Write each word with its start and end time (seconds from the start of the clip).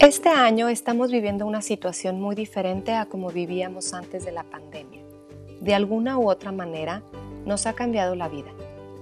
Este 0.00 0.28
año 0.28 0.68
estamos 0.68 1.10
viviendo 1.10 1.44
una 1.44 1.60
situación 1.60 2.20
muy 2.20 2.36
diferente 2.36 2.94
a 2.94 3.06
como 3.06 3.30
vivíamos 3.30 3.92
antes 3.94 4.24
de 4.24 4.30
la 4.30 4.44
pandemia. 4.44 5.02
De 5.60 5.74
alguna 5.74 6.18
u 6.18 6.30
otra 6.30 6.52
manera, 6.52 7.02
nos 7.44 7.66
ha 7.66 7.72
cambiado 7.72 8.14
la 8.14 8.28
vida. 8.28 8.52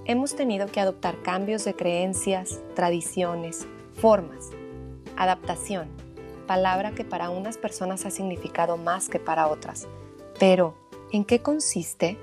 Hemos 0.05 0.35
tenido 0.35 0.65
que 0.65 0.79
adoptar 0.79 1.21
cambios 1.21 1.65
de 1.65 1.75
creencias, 1.75 2.61
tradiciones, 2.73 3.67
formas. 3.93 4.49
Adaptación, 5.15 5.87
palabra 6.47 6.93
que 6.93 7.05
para 7.05 7.29
unas 7.29 7.59
personas 7.59 8.07
ha 8.07 8.09
significado 8.09 8.75
más 8.75 9.07
que 9.07 9.19
para 9.19 9.49
otras. 9.49 9.87
Pero, 10.39 10.73
¿en 11.11 11.25
qué 11.25 11.43
consiste? 11.43 12.17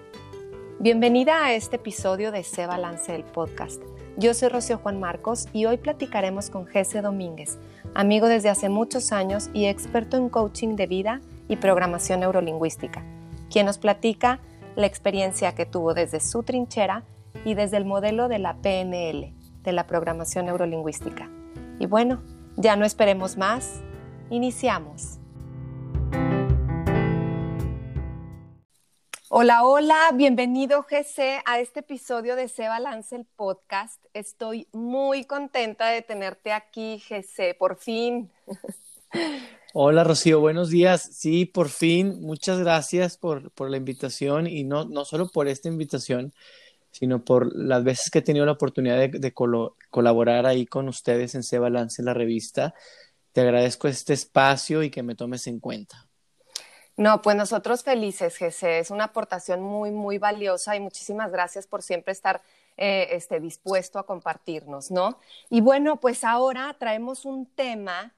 Bienvenida 0.80 1.44
a 1.44 1.54
este 1.54 1.76
episodio 1.76 2.32
de 2.32 2.42
Se 2.42 2.66
Balance 2.66 3.14
el 3.14 3.22
Podcast. 3.22 3.93
Yo 4.16 4.32
soy 4.32 4.48
Rocío 4.48 4.78
Juan 4.78 5.00
Marcos 5.00 5.48
y 5.52 5.64
hoy 5.64 5.76
platicaremos 5.76 6.48
con 6.48 6.68
Jesse 6.68 7.02
Domínguez, 7.02 7.58
amigo 7.94 8.28
desde 8.28 8.48
hace 8.48 8.68
muchos 8.68 9.10
años 9.10 9.50
y 9.52 9.66
experto 9.66 10.16
en 10.16 10.28
coaching 10.28 10.76
de 10.76 10.86
vida 10.86 11.20
y 11.48 11.56
programación 11.56 12.20
neurolingüística, 12.20 13.02
quien 13.50 13.66
nos 13.66 13.78
platica 13.78 14.38
la 14.76 14.86
experiencia 14.86 15.56
que 15.56 15.66
tuvo 15.66 15.94
desde 15.94 16.20
su 16.20 16.44
trinchera 16.44 17.02
y 17.44 17.54
desde 17.54 17.76
el 17.76 17.86
modelo 17.86 18.28
de 18.28 18.38
la 18.38 18.54
PNL, 18.58 19.34
de 19.64 19.72
la 19.72 19.88
programación 19.88 20.46
neurolingüística. 20.46 21.28
Y 21.80 21.86
bueno, 21.86 22.22
ya 22.56 22.76
no 22.76 22.84
esperemos 22.84 23.36
más, 23.36 23.82
iniciamos. 24.30 25.18
Hola, 29.36 29.64
hola, 29.64 30.12
bienvenido 30.14 30.84
GC 30.84 31.42
a 31.44 31.58
este 31.58 31.80
episodio 31.80 32.36
de 32.36 32.46
Se 32.46 32.68
Balance 32.68 33.16
el 33.16 33.24
Podcast. 33.24 34.00
Estoy 34.14 34.68
muy 34.70 35.24
contenta 35.24 35.88
de 35.88 36.02
tenerte 36.02 36.52
aquí, 36.52 37.02
GC, 37.08 37.56
por 37.58 37.76
fin. 37.76 38.30
Hola 39.74 40.04
Rocío, 40.04 40.38
buenos 40.38 40.70
días. 40.70 41.02
Sí, 41.02 41.46
por 41.46 41.68
fin, 41.68 42.20
muchas 42.20 42.60
gracias 42.60 43.18
por, 43.18 43.50
por 43.50 43.70
la 43.70 43.76
invitación 43.76 44.46
y 44.46 44.62
no, 44.62 44.84
no 44.84 45.04
solo 45.04 45.26
por 45.26 45.48
esta 45.48 45.66
invitación, 45.66 46.32
sino 46.92 47.24
por 47.24 47.56
las 47.56 47.82
veces 47.82 48.10
que 48.10 48.20
he 48.20 48.22
tenido 48.22 48.46
la 48.46 48.52
oportunidad 48.52 48.98
de, 48.98 49.34
colaborar 49.90 50.46
ahí 50.46 50.64
con 50.64 50.86
ustedes 50.86 51.34
en 51.34 51.42
Se 51.42 51.58
Balance, 51.58 52.04
la 52.04 52.14
revista. 52.14 52.72
Te 53.32 53.40
agradezco 53.40 53.88
este 53.88 54.12
espacio 54.12 54.84
y 54.84 54.90
que 54.90 55.02
me 55.02 55.16
tomes 55.16 55.48
en 55.48 55.58
cuenta. 55.58 56.06
No, 56.96 57.22
pues 57.22 57.36
nosotros 57.36 57.82
felices, 57.82 58.36
Jesse. 58.36 58.64
Es 58.64 58.90
una 58.90 59.04
aportación 59.04 59.60
muy, 59.62 59.90
muy 59.90 60.18
valiosa 60.18 60.76
y 60.76 60.80
muchísimas 60.80 61.32
gracias 61.32 61.66
por 61.66 61.82
siempre 61.82 62.12
estar 62.12 62.40
eh, 62.76 63.08
este, 63.12 63.40
dispuesto 63.40 63.98
a 63.98 64.06
compartirnos, 64.06 64.90
¿no? 64.90 65.18
Y 65.50 65.60
bueno, 65.60 65.98
pues 66.00 66.22
ahora 66.22 66.76
traemos 66.78 67.24
un 67.24 67.46
tema 67.46 68.14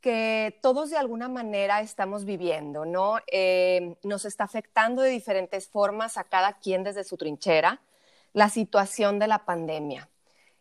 que 0.00 0.58
todos 0.62 0.90
de 0.90 0.96
alguna 0.96 1.28
manera 1.28 1.80
estamos 1.82 2.24
viviendo, 2.24 2.84
¿no? 2.86 3.18
Eh, 3.26 3.96
nos 4.02 4.24
está 4.24 4.44
afectando 4.44 5.02
de 5.02 5.10
diferentes 5.10 5.68
formas 5.68 6.16
a 6.16 6.24
cada 6.24 6.54
quien 6.58 6.84
desde 6.84 7.04
su 7.04 7.16
trinchera 7.16 7.80
la 8.32 8.48
situación 8.48 9.18
de 9.18 9.26
la 9.26 9.44
pandemia, 9.44 10.08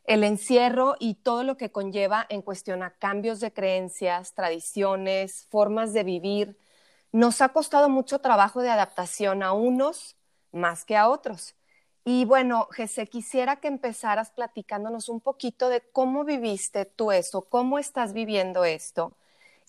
el 0.06 0.23
encierro 0.23 0.95
y 1.00 1.16
todo 1.16 1.44
lo 1.44 1.58
que 1.58 1.72
conlleva 1.72 2.26
en 2.30 2.42
cuestión 2.42 2.84
a 2.84 2.92
cambios 2.92 3.39
de 3.39 3.54
creencias, 3.54 4.34
tradiciones, 4.34 5.48
formas 5.50 5.94
de 5.94 6.04
vivir, 6.04 6.58
nos 7.18 7.42
ha 7.42 7.50
costado 7.50 7.90
mucho 7.90 8.20
trabajo 8.20 8.62
de 8.62 8.70
adaptación 8.70 9.42
a 9.42 9.52
unos 9.52 10.16
más 10.52 10.86
que 10.86 10.96
a 10.96 11.10
otros. 11.10 11.56
Y 12.06 12.26
bueno, 12.26 12.68
Jesse, 12.72 13.10
quisiera 13.10 13.56
que 13.56 13.68
empezaras 13.68 14.30
platicándonos 14.30 15.10
un 15.10 15.20
poquito 15.20 15.68
de 15.70 15.82
cómo 15.82 16.26
viviste 16.26 16.86
tú 16.86 17.12
eso, 17.12 17.42
cómo 17.42 17.80
estás 17.80 18.14
viviendo 18.14 18.66
esto. 18.66 19.14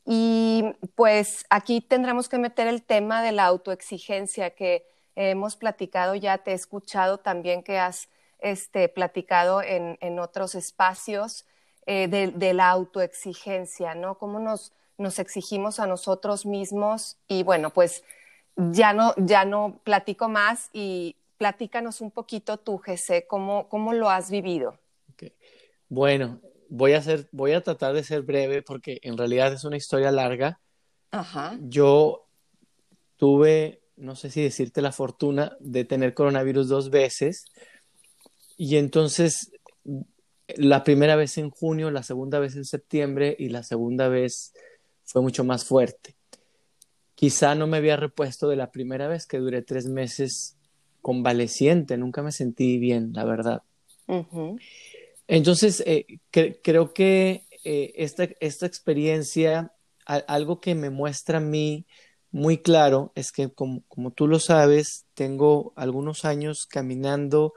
Y 0.05 0.63
pues 0.95 1.47
aquí 1.49 1.81
tendremos 1.81 2.29
que 2.29 2.37
meter 2.37 2.67
el 2.67 2.83
tema 2.83 3.23
de 3.23 3.33
la 3.33 3.47
autoexigencia 3.47 4.51
que 4.51 4.87
hemos 5.17 5.57
platicado 5.57 6.15
ya, 6.17 6.37
te 6.37 6.51
he 6.51 6.55
escuchado 6.55 7.17
también 7.17 7.63
que 7.63 7.79
has 7.79 8.11
este, 8.41 8.91
platicado 8.91 9.63
en, 9.63 10.19
otros 10.19 10.55
espacios 10.55 11.47
eh, 11.87 12.09
de, 12.09 12.53
la 12.53 12.69
autoexigencia, 12.69 13.95
¿no? 13.95 14.19
Cómo 14.19 14.39
nos, 14.39 14.75
nos 14.99 15.19
exigimos 15.19 15.81
a 15.81 15.87
nosotros 15.87 16.45
mismos 16.45 17.17
y 17.29 17.43
bueno, 17.45 17.71
pues 17.71 18.05
ya 18.57 18.93
no, 18.93 19.15
ya 19.17 19.45
no 19.45 19.81
platico 19.85 20.29
más 20.29 20.69
y 20.73 21.17
platícanos 21.39 22.01
un 22.01 22.11
poquito 22.11 22.59
tú, 22.59 22.79
Jesse, 22.79 23.25
cómo, 23.27 23.69
cómo 23.69 23.93
lo 23.93 24.11
has 24.11 24.31
vivido. 24.31 24.79
Bueno, 25.89 26.41
voy 26.69 26.93
a, 26.93 26.99
hacer, 26.99 27.29
voy 27.33 27.53
a 27.53 27.63
tratar 27.63 27.95
de 27.95 28.05
ser 28.05 28.23
breve 28.23 28.61
porque 28.63 28.99
en 29.03 29.17
realidad 29.17 29.53
es 29.53 29.65
una 29.65 29.77
historia 29.77 30.11
larga. 30.11 30.61
Ajá. 31.11 31.57
Yo 31.63 32.27
tuve, 33.17 33.81
no 33.97 34.17
sé 34.17 34.31
si 34.31 34.43
decirte 34.43 34.83
la 34.83 34.93
fortuna 34.93 35.57
de 35.61 35.85
tener 35.85 36.13
coronavirus 36.13 36.69
dos 36.69 36.91
veces 36.91 37.47
y 38.59 38.77
entonces 38.77 39.53
la 40.57 40.85
primera 40.85 41.17
vez 41.17 41.39
en 41.39 41.51
junio, 41.51 41.91
la 41.91 42.03
segunda 42.03 42.39
vez 42.39 42.57
en 42.57 42.65
septiembre 42.65 43.37
y 43.39 43.49
la 43.49 43.63
segunda 43.63 44.09
vez 44.09 44.53
fue 45.09 45.23
mucho 45.23 45.43
más 45.43 45.65
fuerte. 45.65 46.15
Quizá 47.15 47.55
no 47.55 47.67
me 47.67 47.79
había 47.79 47.97
repuesto 47.97 48.49
de 48.49 48.57
la 48.57 48.71
primera 48.71 49.09
vez 49.09 49.27
que 49.27 49.39
duré 49.39 49.63
tres 49.63 49.87
meses 49.87 50.57
convaleciente, 51.01 51.97
nunca 51.97 52.23
me 52.23 52.31
sentí 52.31 52.79
bien, 52.79 53.13
la 53.15 53.25
verdad. 53.25 53.63
Entonces, 55.27 55.83
eh, 55.87 56.07
creo 56.31 56.93
que 56.93 57.47
eh, 57.65 57.93
esta, 57.97 58.29
esta, 58.41 58.67
experiencia, 58.67 59.73
algo 60.05 60.61
que 60.61 60.75
me 60.75 60.91
muestra 60.91 61.39
a 61.39 61.41
mí 61.43 61.87
muy 62.31 62.59
claro 62.59 63.13
es 63.15 63.33
que, 63.33 63.51
como, 63.51 63.83
como 63.89 64.11
tú 64.11 64.27
lo 64.27 64.39
sabes, 64.39 65.07
tengo 65.15 65.73
algunos 65.77 66.25
años 66.25 66.67
caminando 66.67 67.55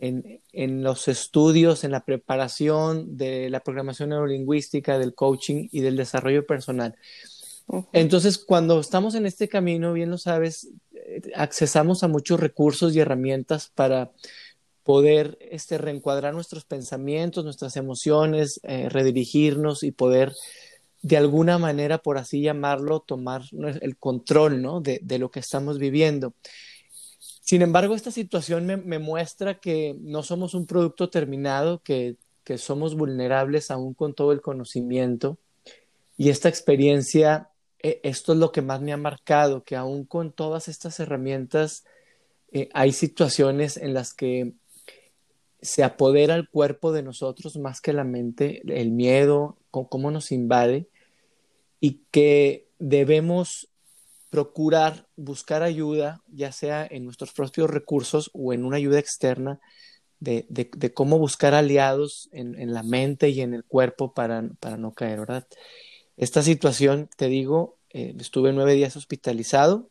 en, 0.00 0.82
los 0.82 1.08
estudios, 1.08 1.84
en 1.84 1.92
la 1.92 2.04
preparación 2.04 3.16
de 3.16 3.50
la 3.50 3.60
programación 3.60 4.10
neurolingüística, 4.10 4.98
del 4.98 5.14
coaching 5.14 5.68
y 5.70 5.80
del 5.80 5.96
desarrollo 5.96 6.46
personal. 6.46 6.96
Entonces, 7.92 8.38
cuando 8.38 8.80
estamos 8.80 9.14
en 9.14 9.26
este 9.26 9.48
camino, 9.48 9.92
bien 9.92 10.10
lo 10.10 10.18
sabes, 10.18 10.68
eh, 10.94 11.20
accesamos 11.34 12.02
a 12.02 12.08
muchos 12.08 12.40
recursos 12.40 12.94
y 12.94 13.00
herramientas 13.00 13.70
para 13.74 14.10
poder 14.84 15.36
este, 15.50 15.76
reencuadrar 15.76 16.32
nuestros 16.32 16.64
pensamientos, 16.64 17.44
nuestras 17.44 17.76
emociones, 17.76 18.58
eh, 18.62 18.88
redirigirnos 18.88 19.82
y 19.82 19.92
poder 19.92 20.32
de 21.02 21.16
alguna 21.16 21.58
manera, 21.58 21.98
por 21.98 22.18
así 22.18 22.40
llamarlo, 22.40 23.00
tomar 23.00 23.42
el 23.80 23.96
control 23.98 24.62
¿no? 24.62 24.80
de, 24.80 24.98
de 25.02 25.18
lo 25.18 25.30
que 25.30 25.40
estamos 25.40 25.78
viviendo. 25.78 26.34
Sin 27.48 27.62
embargo, 27.62 27.94
esta 27.94 28.10
situación 28.10 28.66
me, 28.66 28.98
muestra 28.98 29.58
que 29.58 29.96
no 30.02 30.22
somos 30.22 30.52
un 30.52 30.66
producto 30.66 31.08
terminado, 31.08 31.82
que, 31.82 32.18
somos 32.58 32.94
vulnerables 32.94 33.70
aún 33.70 33.94
con 33.94 34.12
todo 34.12 34.32
el 34.32 34.42
conocimiento. 34.42 35.38
Y 36.18 36.28
esta 36.28 36.50
experiencia, 36.50 37.48
eh, 37.82 38.00
esto 38.02 38.34
es 38.34 38.38
lo 38.38 38.52
que 38.52 38.60
más 38.60 38.82
me 38.82 38.92
ha 38.92 38.98
marcado, 38.98 39.64
que 39.64 39.76
aún 39.76 40.04
con 40.04 40.30
todas 40.30 40.68
estas 40.68 41.00
herramientas, 41.00 41.86
eh, 42.52 42.68
hay 42.74 42.92
situaciones 42.92 43.78
en 43.78 43.94
las 43.94 44.12
que 44.12 44.52
se 45.62 45.82
apodera 45.82 46.34
el 46.34 46.50
cuerpo 46.50 46.92
de 46.92 47.02
nosotros 47.02 47.56
más 47.56 47.80
que 47.80 47.94
la 47.94 48.04
mente, 48.04 48.60
el 48.66 48.90
miedo, 48.90 49.56
cómo 49.70 50.10
nos 50.10 50.32
invade, 50.32 50.86
y 51.80 52.02
que 52.10 52.66
debemos 52.78 53.67
procurar 54.30 55.06
buscar 55.16 55.62
ayuda, 55.62 56.22
ya 56.28 56.52
sea 56.52 56.86
en 56.88 57.04
nuestros 57.04 57.32
propios 57.32 57.70
recursos 57.70 58.30
o 58.34 58.52
en 58.52 58.64
una 58.64 58.76
ayuda 58.76 58.98
externa, 58.98 59.60
de, 60.20 60.92
cómo 60.94 61.18
buscar 61.18 61.54
aliados 61.54 62.28
en, 62.32 62.72
la 62.72 62.82
mente 62.82 63.28
y 63.30 63.40
en 63.40 63.54
el 63.54 63.64
cuerpo 63.64 64.12
para, 64.12 64.42
no 64.42 64.92
caer, 64.94 65.20
¿verdad? 65.20 65.46
Esta 66.16 66.42
situación, 66.42 67.08
te 67.16 67.28
digo, 67.28 67.78
eh, 67.90 68.14
estuve 68.18 68.52
nueve 68.52 68.74
días 68.74 68.96
hospitalizado, 68.96 69.88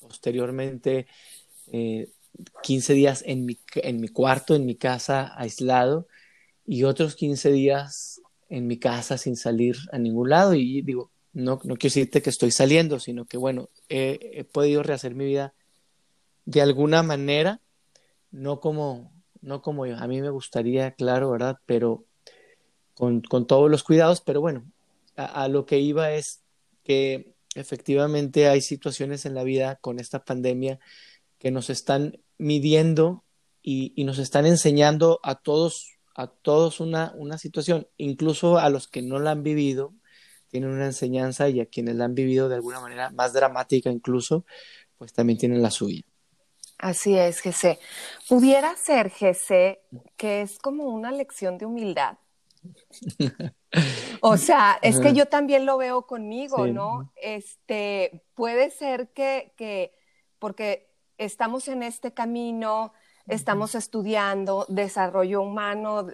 posteriormente 0.00 1.06
eh, 1.70 2.08
15 2.62 2.94
días 2.94 3.22
en 3.26 3.44
mi, 3.44 3.58
en 3.76 4.00
mi 4.00 4.08
cuarto, 4.08 4.54
en 4.54 4.66
mi 4.66 4.74
casa, 4.74 5.32
aislado, 5.36 6.08
y 6.66 6.84
otros 6.84 7.14
15 7.14 7.52
días 7.52 8.20
en 8.48 8.66
mi 8.66 8.78
casa 8.78 9.18
sin 9.18 9.36
salir 9.36 9.76
a 9.92 9.98
ningún 9.98 10.30
lado. 10.30 10.54
Y 10.54 10.82
digo, 10.82 11.10
no, 11.32 11.60
no 11.64 11.76
quiero 11.76 11.94
decirte 11.94 12.22
que 12.22 12.30
estoy 12.30 12.50
saliendo, 12.50 13.00
sino 13.00 13.26
que 13.26 13.36
bueno, 13.36 13.68
he, 13.88 14.44
podido 14.44 14.82
rehacer 14.82 15.14
mi 15.14 15.24
vida 15.26 15.54
de 16.44 16.62
alguna 16.62 17.02
manera, 17.02 17.60
no 18.30 18.60
como, 18.60 19.12
no 19.40 19.62
como 19.62 19.86
yo. 19.86 19.96
A 19.98 20.06
mí 20.06 20.20
me 20.20 20.30
gustaría, 20.30 20.92
claro, 20.92 21.30
¿verdad? 21.30 21.58
Pero 21.66 22.04
con, 22.94 23.22
todos 23.22 23.70
los 23.70 23.84
cuidados, 23.84 24.20
pero 24.20 24.40
bueno, 24.40 24.64
a, 25.16 25.48
lo 25.48 25.66
que 25.66 25.78
iba 25.78 26.12
es 26.12 26.42
que 26.84 27.34
efectivamente 27.54 28.48
hay 28.48 28.60
situaciones 28.60 29.26
en 29.26 29.34
la 29.34 29.44
vida 29.44 29.76
con 29.76 30.00
esta 30.00 30.24
pandemia 30.24 30.78
que 31.38 31.50
nos 31.50 31.70
están 31.70 32.18
midiendo 32.38 33.24
y, 33.62 33.92
y 33.94 34.04
nos 34.04 34.18
están 34.18 34.46
enseñando 34.46 35.20
a 35.22 35.36
todos, 35.36 35.98
a 36.14 36.28
todos 36.28 36.80
una, 36.80 37.12
una 37.16 37.38
situación, 37.38 37.86
incluso 37.96 38.58
a 38.58 38.70
los 38.70 38.88
que 38.88 39.02
no 39.02 39.18
la 39.18 39.32
han 39.32 39.42
vivido, 39.42 39.92
tienen 40.48 40.70
una 40.70 40.86
enseñanza 40.86 41.48
y 41.48 41.60
a 41.60 41.66
quienes 41.66 41.96
la 41.96 42.04
han 42.04 42.14
vivido 42.14 42.48
de 42.48 42.56
alguna 42.56 42.80
manera 42.80 43.10
más 43.10 43.32
dramática 43.32 43.90
incluso, 43.90 44.44
pues 44.96 45.12
también 45.12 45.38
tienen 45.38 45.62
la 45.62 45.70
suya. 45.70 46.02
Así 46.78 47.18
es, 47.18 47.40
Jesse. 47.40 47.78
Pudiera 48.28 48.76
ser, 48.76 49.10
Jesse, 49.10 49.78
que 50.16 50.42
es 50.42 50.58
como 50.58 50.84
una 50.84 51.10
lección 51.10 51.58
de 51.58 51.66
humildad. 51.66 52.18
o 54.20 54.36
sea, 54.36 54.78
es 54.82 55.00
que 55.00 55.12
yo 55.12 55.26
también 55.26 55.66
lo 55.66 55.76
veo 55.76 56.06
conmigo, 56.06 56.66
¿no? 56.66 57.12
Este, 57.16 58.24
puede 58.34 58.70
ser 58.70 59.08
que, 59.08 59.52
que, 59.56 59.92
porque 60.38 60.88
estamos 61.18 61.66
en 61.68 61.82
este 61.82 62.14
camino, 62.14 62.92
estamos 63.26 63.74
estudiando 63.74 64.64
desarrollo 64.68 65.42
humano, 65.42 66.06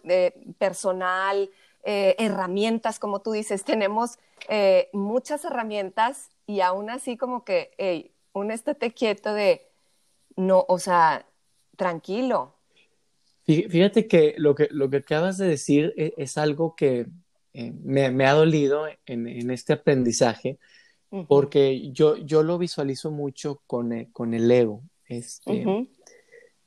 personal, 0.59 1.51
eh, 1.85 2.15
herramientas, 2.19 2.99
como 2.99 3.21
tú 3.21 3.33
dices, 3.33 3.65
tenemos 3.65 4.19
eh, 4.49 4.89
muchas 4.93 5.45
herramientas 5.45 6.31
y 6.47 6.61
aún 6.61 6.91
así 6.91 7.17
como 7.17 7.45
que, 7.45 7.71
hey, 7.79 8.13
un 8.33 8.51
estate 8.51 8.93
quieto 8.93 9.35
de, 9.35 9.63
no, 10.37 10.65
o 10.69 10.79
sea, 10.79 11.27
tranquilo. 11.77 12.55
Fíjate 13.45 14.07
que 14.07 14.35
lo 14.39 14.55
que, 14.55 14.69
lo 14.71 14.89
que 14.89 14.99
acabas 14.99 15.37
de 15.37 15.47
decir 15.47 15.93
e, 15.97 16.15
es, 16.17 16.39
algo 16.39 16.75
que 16.75 17.07
eh, 17.53 17.73
me, 17.83 18.27
ha 18.27 18.33
dolido 18.33 18.87
en, 19.07 19.51
este 19.51 19.75
aprendizaje, 19.75 20.59
porque 21.29 21.93
yo, 21.93 22.17
yo 22.17 22.43
lo 22.43 22.59
visualizo 22.59 23.11
mucho 23.11 23.63
con, 23.67 24.07
con 24.07 24.35
el 24.35 24.51
ego. 24.51 24.83
Este, 25.07 25.65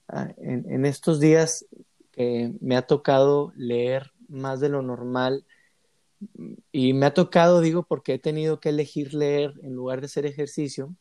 Ah, 0.10 0.34
en, 0.38 0.86
estos 0.86 1.20
días 1.20 1.66
que 2.12 2.54
me 2.62 2.78
ha 2.78 2.84
tocado 2.84 3.52
leer 3.58 4.14
más 4.28 4.60
de 4.60 4.70
lo 4.70 4.82
normal 4.82 5.46
y 6.72 6.94
me 6.94 7.06
ha 7.06 7.14
tocado, 7.14 7.62
digo, 7.62 7.84
porque 7.84 8.16
he 8.16 8.20
tenido 8.20 8.60
que 8.60 8.70
elegir 8.70 9.14
leer 9.14 9.54
en 9.62 9.74
lugar 9.74 10.00
de 10.00 10.08
hacer 10.08 10.26
ejercicio. 10.26 10.96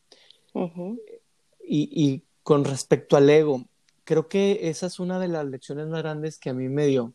y, 1.63 2.23
con 2.43 2.63
respecto 2.63 3.17
al 3.17 3.29
ego, 3.29 3.65
creo 4.05 4.29
que 4.29 4.69
esa 4.69 4.87
es 4.87 4.99
una 4.99 5.19
de 5.19 5.27
las 5.27 5.45
lecciones 5.45 5.87
más 5.87 6.01
grandes 6.01 6.39
que 6.39 6.49
a 6.49 6.53
mí 6.53 6.69
me 6.69 6.87
dio, 6.87 7.13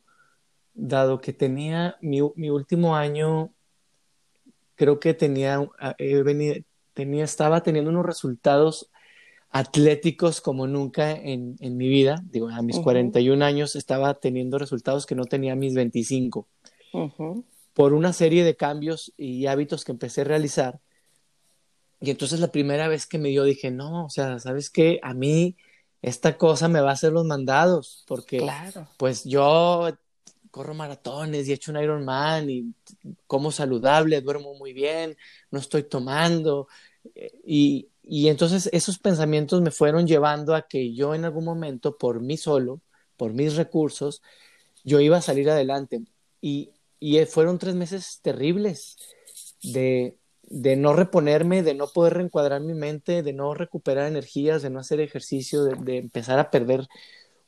dado 0.74 1.20
que 1.22 1.32
tenía 1.32 1.96
mi, 2.02 2.20
último 2.20 2.96
año, 2.96 3.54
creo 4.74 5.00
que 5.00 5.14
tenía, 5.14 5.66
ah, 5.78 5.96
tenía, 6.92 7.24
estaba 7.24 7.62
teniendo 7.62 7.90
unos 7.90 8.04
resultados 8.04 8.90
atléticos 9.52 10.40
como 10.40 10.66
nunca 10.66 11.12
en, 11.12 11.56
mi 11.60 11.88
vida. 11.88 12.22
Digo, 12.24 12.48
a 12.48 12.62
mis 12.62 12.78
41 12.78 13.44
años 13.44 13.76
estaba 13.76 14.14
teniendo 14.14 14.58
resultados 14.58 15.04
que 15.04 15.14
no 15.14 15.26
tenía 15.26 15.52
a 15.52 15.56
mis 15.56 15.74
25. 15.74 16.48
Por 17.74 17.92
una 17.92 18.12
serie 18.14 18.44
de 18.44 18.56
cambios 18.56 19.12
y 19.16 19.46
hábitos 19.46 19.84
que 19.84 19.92
empecé 19.92 20.22
a 20.22 20.24
realizar. 20.24 20.80
Y 22.00 22.10
entonces 22.10 22.40
la 22.40 22.50
primera 22.50 22.88
vez 22.88 23.06
que 23.06 23.18
me 23.18 23.28
dio 23.28 23.44
dije, 23.44 23.70
no, 23.70 24.06
o 24.06 24.10
sea, 24.10 24.38
¿sabes 24.38 24.70
qué? 24.70 24.98
A 25.02 25.12
mí 25.14 25.56
esta 26.00 26.36
cosa 26.36 26.68
me 26.68 26.80
va 26.80 26.90
a 26.90 26.94
hacer 26.94 27.12
los 27.12 27.26
mandados, 27.26 28.04
porque 28.08 28.44
pues 28.96 29.24
yo 29.24 29.88
corro 30.50 30.74
maratones 30.74 31.46
y 31.46 31.52
he 31.52 31.54
hecho 31.54 31.72
un 31.72 31.80
Ironman 31.80 32.50
y 32.50 32.74
como 33.26 33.52
saludable, 33.52 34.20
duermo 34.20 34.54
muy 34.54 34.72
bien, 34.72 35.16
no 35.50 35.58
estoy 35.58 35.84
tomando. 35.84 36.68
Eh, 37.14 37.32
y, 37.46 37.88
y 38.02 38.28
entonces 38.28 38.68
esos 38.72 38.98
pensamientos 38.98 39.60
me 39.60 39.70
fueron 39.70 40.06
llevando 40.06 40.54
a 40.54 40.62
que 40.62 40.92
yo 40.92 41.14
en 41.14 41.24
algún 41.24 41.44
momento, 41.44 41.96
por 41.96 42.20
mí 42.20 42.36
solo, 42.36 42.80
por 43.16 43.32
mis 43.32 43.54
recursos, 43.56 44.22
yo 44.84 45.00
iba 45.00 45.18
a 45.18 45.22
salir 45.22 45.48
adelante. 45.48 46.02
Y, 46.40 46.70
y 46.98 47.24
fueron 47.26 47.58
tres 47.58 47.74
meses 47.76 48.18
terribles 48.20 48.96
de, 49.62 50.16
de, 50.42 50.76
no 50.76 50.92
reponerme, 50.94 51.62
de 51.62 51.74
no 51.74 51.86
poder 51.86 52.14
reencuadrar 52.14 52.60
mi 52.60 52.74
mente, 52.74 53.22
de 53.22 53.32
no 53.32 53.54
recuperar 53.54 54.08
energías, 54.08 54.62
de 54.62 54.70
no 54.70 54.80
hacer 54.80 55.00
ejercicio, 55.00 55.62
de, 55.64 55.96
empezar 55.96 56.40
a 56.40 56.50
perder 56.50 56.88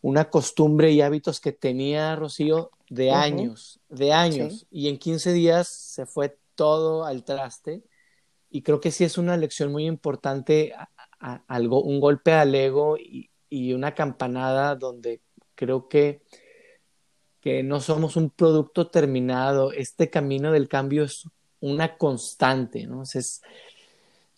una 0.02 0.30
costumbre 0.30 0.92
y 0.92 1.00
hábitos 1.00 1.40
que 1.40 1.52
tenía 1.52 2.14
Rocío 2.14 2.70
de 2.88 3.10
años, 3.10 3.80
de 3.88 4.12
años. 4.12 4.66
Y 4.70 4.88
en 4.88 4.98
15 4.98 5.32
días 5.32 5.66
se 5.66 6.06
fue 6.06 6.36
todo 6.54 7.04
al 7.04 7.24
traste 7.24 7.82
y 8.54 8.62
creo 8.62 8.80
que 8.80 8.92
sí 8.92 9.02
es 9.02 9.18
una 9.18 9.36
lección 9.36 9.72
muy 9.72 9.84
importante, 9.84 10.72
algo, 11.48 11.82
un 11.82 11.98
golpe 11.98 12.32
al 12.32 12.54
ego 12.54 12.96
y, 12.96 13.28
una 13.72 13.94
campanada 13.94 14.76
donde 14.76 15.20
creo 15.56 15.88
que, 15.88 16.22
que 17.40 17.64
no 17.64 17.80
somos 17.80 18.14
un 18.14 18.30
producto 18.30 18.88
terminado, 18.90 19.72
este 19.72 20.08
camino 20.08 20.52
del 20.52 20.68
cambio 20.68 21.02
es 21.02 21.28
una 21.58 21.96
constante, 21.96 22.86
¿no? 22.86 23.02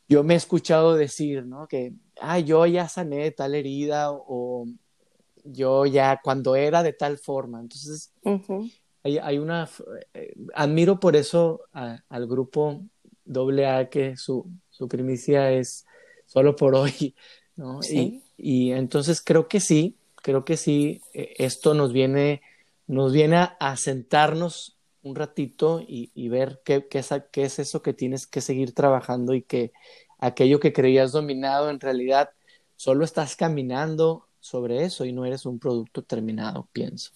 yo 0.08 0.24
me 0.24 0.32
he 0.32 0.36
escuchado 0.38 0.94
decir, 0.94 1.44
¿no? 1.44 1.68
Que, 1.68 1.92
ah, 2.18 2.38
yo 2.38 2.64
ya 2.64 2.88
sané 2.88 3.30
tal 3.32 3.54
herida 3.54 4.12
o, 4.12 4.66
yo 5.44 5.84
ya 5.84 6.20
cuando 6.24 6.56
era 6.56 6.82
de 6.82 6.94
tal 6.94 7.18
forma. 7.18 7.60
Entonces, 7.60 8.14
hay, 9.02 9.38
una, 9.38 9.68
eh, 10.14 10.34
admiro 10.54 10.98
por 10.98 11.16
eso 11.16 11.60
al 11.72 12.26
grupo 12.26 12.82
doble 13.26 13.67
A 13.67 13.90
que 13.90 14.17
su, 14.17 14.50
su 14.70 14.88
primicia 14.88 15.52
es 15.52 15.84
solo 16.26 16.56
por 16.56 16.75
hoy, 16.75 17.14
¿no? 17.56 17.81
Y, 17.82 18.23
y, 18.37 18.73
entonces 18.73 19.20
creo 19.20 19.49
que 19.49 19.61
sí, 19.61 19.96
creo 20.17 20.44
que 20.44 20.56
sí, 20.56 21.02
e, 21.12 21.34
esto 21.38 21.75
nos 21.75 21.93
viene, 21.93 22.43
nos 22.87 23.12
viene 23.12 23.37
a, 23.37 23.76
sentarnos 23.76 24.76
un 25.02 25.14
ratito 25.14 25.81
y, 25.81 26.11
y 26.14 26.28
ver 26.28 26.61
qué, 26.64 26.87
qué, 26.88 26.99
es, 26.99 27.11
qué 27.31 27.44
es 27.44 27.58
eso 27.58 27.82
que 27.82 27.93
tienes 27.93 28.26
que 28.26 28.40
seguir 28.40 28.73
trabajando 28.73 29.34
y 29.34 29.43
que 29.43 29.73
aquello 30.19 30.61
que 30.61 30.73
creías 30.73 31.12
dominado 31.12 31.70
en 31.70 31.81
realidad 31.81 32.31
solo 32.76 33.05
estás 33.05 33.37
caminando 33.37 34.26
sobre 34.40 34.84
eso 34.84 35.05
y 35.05 35.12
no 35.12 35.25
eres 35.25 35.46
un 35.46 35.58
producto 35.58 36.02
terminado, 36.02 36.69
pienso. 36.73 37.12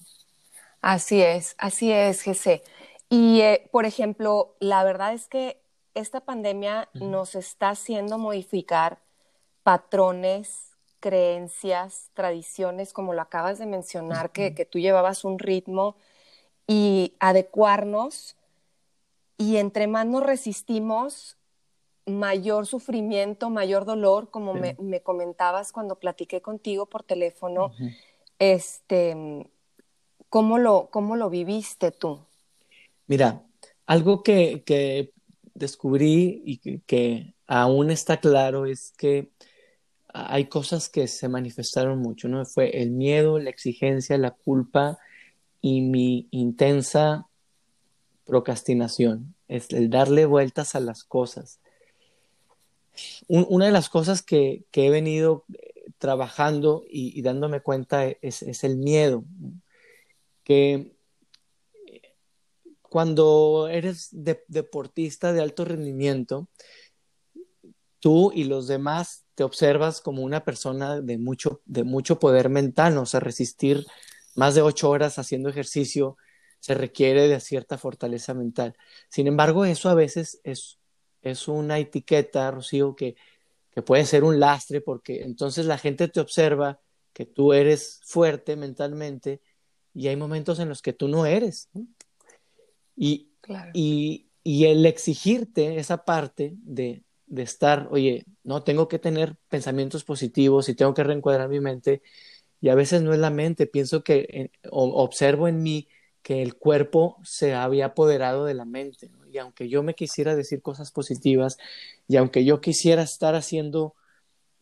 Así 0.81 1.21
es, 1.21 1.55
así 1.59 1.93
es, 1.93 2.23
Jesse. 2.23 2.63
Y, 3.09 3.41
eh, 3.41 3.69
por 3.71 3.87
ejemplo, 3.87 4.57
la 4.61 4.83
verdad 4.85 5.13
es 5.13 5.29
que 5.29 5.61
esta 5.95 6.21
pandemia 6.21 6.89
nos 6.95 7.35
está 7.35 7.71
haciendo 7.71 8.19
modificar 8.19 8.99
patrones, 9.63 10.77
creencias, 11.01 12.11
tradiciones, 12.15 12.93
como 12.93 13.15
lo 13.15 13.23
acabas 13.23 13.59
de 13.59 13.67
mencionar, 13.67 14.31
que, 14.31 14.51
tú 14.71 14.79
llevabas 14.79 15.25
un 15.25 15.39
ritmo 15.39 15.97
y 16.67 17.15
adecuarnos. 17.19 18.37
Y 19.37 19.57
entre 19.57 19.87
más 19.87 20.07
nos 20.07 20.23
resistimos, 20.23 21.37
mayor 22.07 22.67
sufrimiento, 22.67 23.51
mayor 23.51 23.85
dolor, 23.85 24.31
como 24.31 24.55
me, 24.55 25.01
comentabas 25.03 25.73
cuando 25.73 25.97
platiqué 25.97 26.41
contigo 26.43 26.87
por 26.87 27.03
teléfono. 27.03 27.73
Este, 28.39 29.47
¿cómo 30.29 30.59
lo, 30.59 30.89
¿Cómo 30.91 31.17
lo 31.17 31.31
viviste 31.31 31.91
tú? 31.91 32.21
Mira, 33.07 33.43
algo 33.87 34.23
que, 34.23 34.63
que 34.65 35.13
descubrí 35.61 36.43
y 36.45 36.81
que, 36.81 37.35
aún 37.47 37.91
está 37.91 38.19
claro 38.19 38.67
es 38.67 38.93
que 38.97 39.31
hay 40.13 40.47
cosas 40.47 40.89
que 40.89 41.07
se 41.07 41.29
manifestaron 41.29 41.99
mucho, 41.99 42.29
¿no? 42.29 42.45
Fue 42.45 42.83
el 42.83 42.91
miedo, 42.91 43.39
la 43.39 43.51
exigencia, 43.51 44.19
la 44.19 44.33
culpa 44.33 44.99
y 45.61 45.83
mi 45.83 46.27
intensa 46.33 47.27
procrastinación, 48.25 49.35
es 49.47 49.71
el 49.71 49.91
darle 49.91 50.27
vueltas 50.27 50.75
a 50.75 50.81
las 50.81 51.05
cosas. 51.05 51.61
una 53.29 53.67
de 53.67 53.73
las 53.73 53.89
cosas 53.89 54.23
que, 54.23 54.65
he 54.73 54.91
venido 54.91 55.45
eh, 55.53 55.91
trabajando 55.99 56.85
y, 56.89 57.21
dándome 57.23 57.61
cuenta 57.61 58.07
es, 58.07 58.43
es, 58.43 58.65
el 58.65 58.77
miedo, 58.77 59.25
que 60.45 60.93
cuando 62.91 63.69
eres 63.71 64.09
deportista 64.11 65.33
de 65.33 65.41
alto 65.41 65.65
rendimiento, 65.65 66.49
tú 68.01 68.33
y 68.35 68.45
los 68.45 68.67
demás 68.67 69.25
te 69.37 69.45
observas 69.45 70.01
como 70.01 70.23
una 70.23 70.45
persona 70.45 71.01
de 71.01 71.17
mucho, 71.17 71.63
de 71.67 71.85
mucho 71.85 72.19
poder 72.19 72.49
mental, 72.49 72.99
o 72.99 73.07
sea, 73.07 73.21
resistir 73.21 73.87
más 74.35 74.57
de 74.57 74.63
ocho 74.63 74.91
horas 74.91 75.21
haciendo 75.21 75.49
ejercicio 75.49 76.17
se 76.59 76.75
requiere 76.75 77.29
de 77.29 77.39
cierta 77.39 77.79
fortaleza 77.79 78.35
mental. 78.35 78.77
Sin 79.09 79.29
embargo, 79.29 79.65
eso 79.65 79.89
a 79.89 79.95
veces 79.95 80.41
es, 80.43 80.81
es 81.23 81.47
una 81.47 81.79
etiqueta, 81.79 82.51
Rocío, 82.51 82.97
que, 82.97 83.15
que 83.71 83.83
puede 83.83 84.05
ser 84.05 84.25
un 84.25 84.41
lastre 84.41 84.81
porque 84.81 85.23
entonces 85.23 85.65
la 85.65 85.79
gente 85.79 86.09
te 86.09 86.19
observa 86.19 86.81
que 87.13 87.25
tú 87.25 87.53
eres 87.53 88.01
fuerte 88.03 88.57
mentalmente 88.57 89.41
y 89.95 90.09
hay 90.09 90.17
momentos 90.17 90.59
en 90.59 90.69
los 90.69 90.83
que 90.83 90.93
tú 90.93 91.07
no 91.07 91.25
eres. 91.25 91.69
Y, 93.03 93.31
y, 94.45 94.65
el 94.67 94.85
exigirte 94.85 95.79
esa 95.79 96.05
parte 96.05 96.55
de, 96.63 97.03
de 97.27 97.43
estar, 97.43 97.89
oye, 97.91 98.27
no, 98.45 98.63
tengo 98.63 98.89
que 98.89 98.99
tener 98.99 99.39
pensamientos 99.49 100.05
positivos 100.05 100.69
y 100.69 100.75
tengo 100.75 100.93
que 100.93 101.03
reencuadrar 101.03 101.49
mi 101.49 101.61
mente. 101.61 102.03
Y 102.61 102.69
a 102.69 102.75
veces 102.75 103.01
no 103.01 103.15
es 103.15 103.19
la 103.19 103.31
mente, 103.31 103.67
pienso 103.67 104.05
que 104.05 104.51
observo 104.71 105.49
en 105.49 105.63
mí 105.63 105.89
que 106.23 106.43
el 106.43 106.57
cuerpo 106.57 107.17
se 107.25 107.55
había 107.55 107.87
apoderado 107.87 108.45
de 108.45 108.53
la 108.55 108.67
mente. 108.67 109.11
y 109.33 109.39
aunque 109.39 109.71
yo 109.71 109.83
me 109.83 109.95
quisiera 109.95 110.37
decir 110.37 110.61
cosas 110.61 110.91
positivas 110.93 111.57
y 112.07 112.17
aunque 112.17 112.45
yo 112.45 112.61
quisiera 112.61 113.03
estar 113.03 113.35
haciendo, 113.35 113.95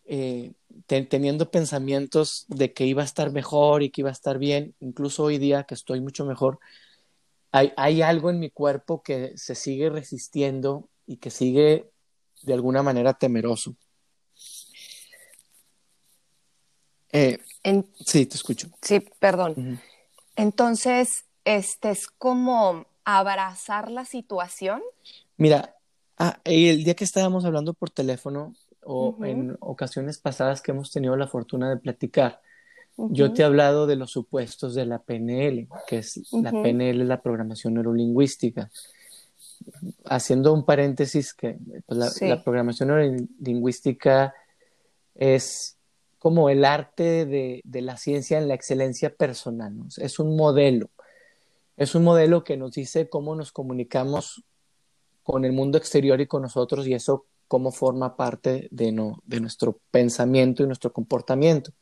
eh, 0.05 0.53
teniendo 0.87 1.51
pensamientos 1.51 2.45
de 2.49 2.73
que 2.73 2.87
iba 2.87 3.03
a 3.03 3.07
estar 3.07 3.33
mejor 3.33 3.83
y 3.83 3.91
que 3.91 4.03
iba 4.03 4.11
a 4.11 4.13
estar 4.13 4.39
bien, 4.39 4.77
incluso 4.79 5.25
hoy 5.25 5.39
día 5.39 5.65
que 5.65 5.75
estoy 5.75 6.01
mucho 6.01 6.25
mejor, 6.25 6.61
hay, 7.53 7.73
hay 7.77 8.03
algo 8.03 8.31
en 8.31 8.39
mi 8.39 8.51
cuerpo 8.51 9.03
que 9.03 9.33
se 9.37 9.55
sigue 9.55 9.91
resistiendo 9.91 10.89
y 11.07 11.17
que 11.17 11.31
sigue 11.31 11.91
de 12.43 12.55
alguna 12.55 12.83
manera 12.83 13.15
temeroso. 13.15 13.77
Eh, 17.11 17.39
sí, 18.07 18.27
te 18.27 18.37
escucho. 18.37 18.69
Sí, 18.83 19.01
perdón. 19.19 19.81
Entonces, 20.37 21.25
este 21.45 21.91
es 21.91 22.07
como 22.07 22.87
abrazar 23.05 23.91
la 23.91 24.05
situación. 24.05 24.83
Mira, 25.37 25.75
ah, 26.19 26.41
el 26.45 26.85
día 26.85 26.95
que 26.95 27.05
estábamos 27.05 27.45
hablando 27.45 27.73
por 27.73 27.91
teléfono 27.91 28.55
o 28.85 29.17
en 29.25 29.57
ocasiones 29.61 30.19
pasadas 30.19 30.61
que 30.61 30.71
hemos 30.73 30.91
tenido 30.91 31.17
la 31.17 31.27
fortuna 31.27 31.71
de 31.71 31.77
platicar, 31.79 32.41
yo 32.99 33.33
te 33.33 33.43
he 33.43 33.45
hablado 33.45 33.87
de 33.87 33.95
los 33.95 34.11
supuestos 34.11 34.75
de 34.75 34.85
la 34.85 34.99
PNL, 34.99 35.69
que 35.87 35.99
es 35.99 36.21
la 36.33 36.51
PNL, 36.51 37.07
la 37.07 37.23
programación 37.23 37.75
neurolingüística. 37.75 38.71
Haciendo 40.05 40.53
un 40.53 40.65
paréntesis, 40.65 41.33
que 41.33 41.59
pues, 41.87 42.21
la, 42.21 42.43
programación 42.43 42.89
neurolingüística 42.89 44.35
es 45.15 45.77
como 46.19 46.51
el 46.51 46.65
arte 46.65 47.25
de, 47.25 47.63
la 47.83 47.97
ciencia 47.97 48.39
en 48.39 48.49
la 48.49 48.55
excelencia 48.55 49.15
personal. 49.15 49.75
Es 49.99 50.19
un 50.19 50.37
modelo. 50.37 50.91
Es 51.77 51.95
un 51.95 52.03
modelo 52.03 52.43
que 52.43 52.57
nos 52.57 52.73
dice 52.73 53.09
cómo 53.09 53.37
nos 53.37 53.53
comunicamos 53.53 54.43
con 55.23 55.45
el 55.45 55.53
mundo 55.53 55.79
exterior 55.79 56.21
y 56.21 56.27
con 56.27 56.43
nosotros 56.43 56.89
y 56.89 56.95
eso 56.95 57.27
cómo 57.47 57.71
forma 57.71 58.17
parte 58.17 58.67
de, 58.73 58.91
no, 58.91 59.23
de 59.25 59.41
nuestro 59.41 59.79
pensamiento 59.93 60.65
y 60.65 60.67
nuestro 60.67 60.93
comportamiento. 60.93 61.73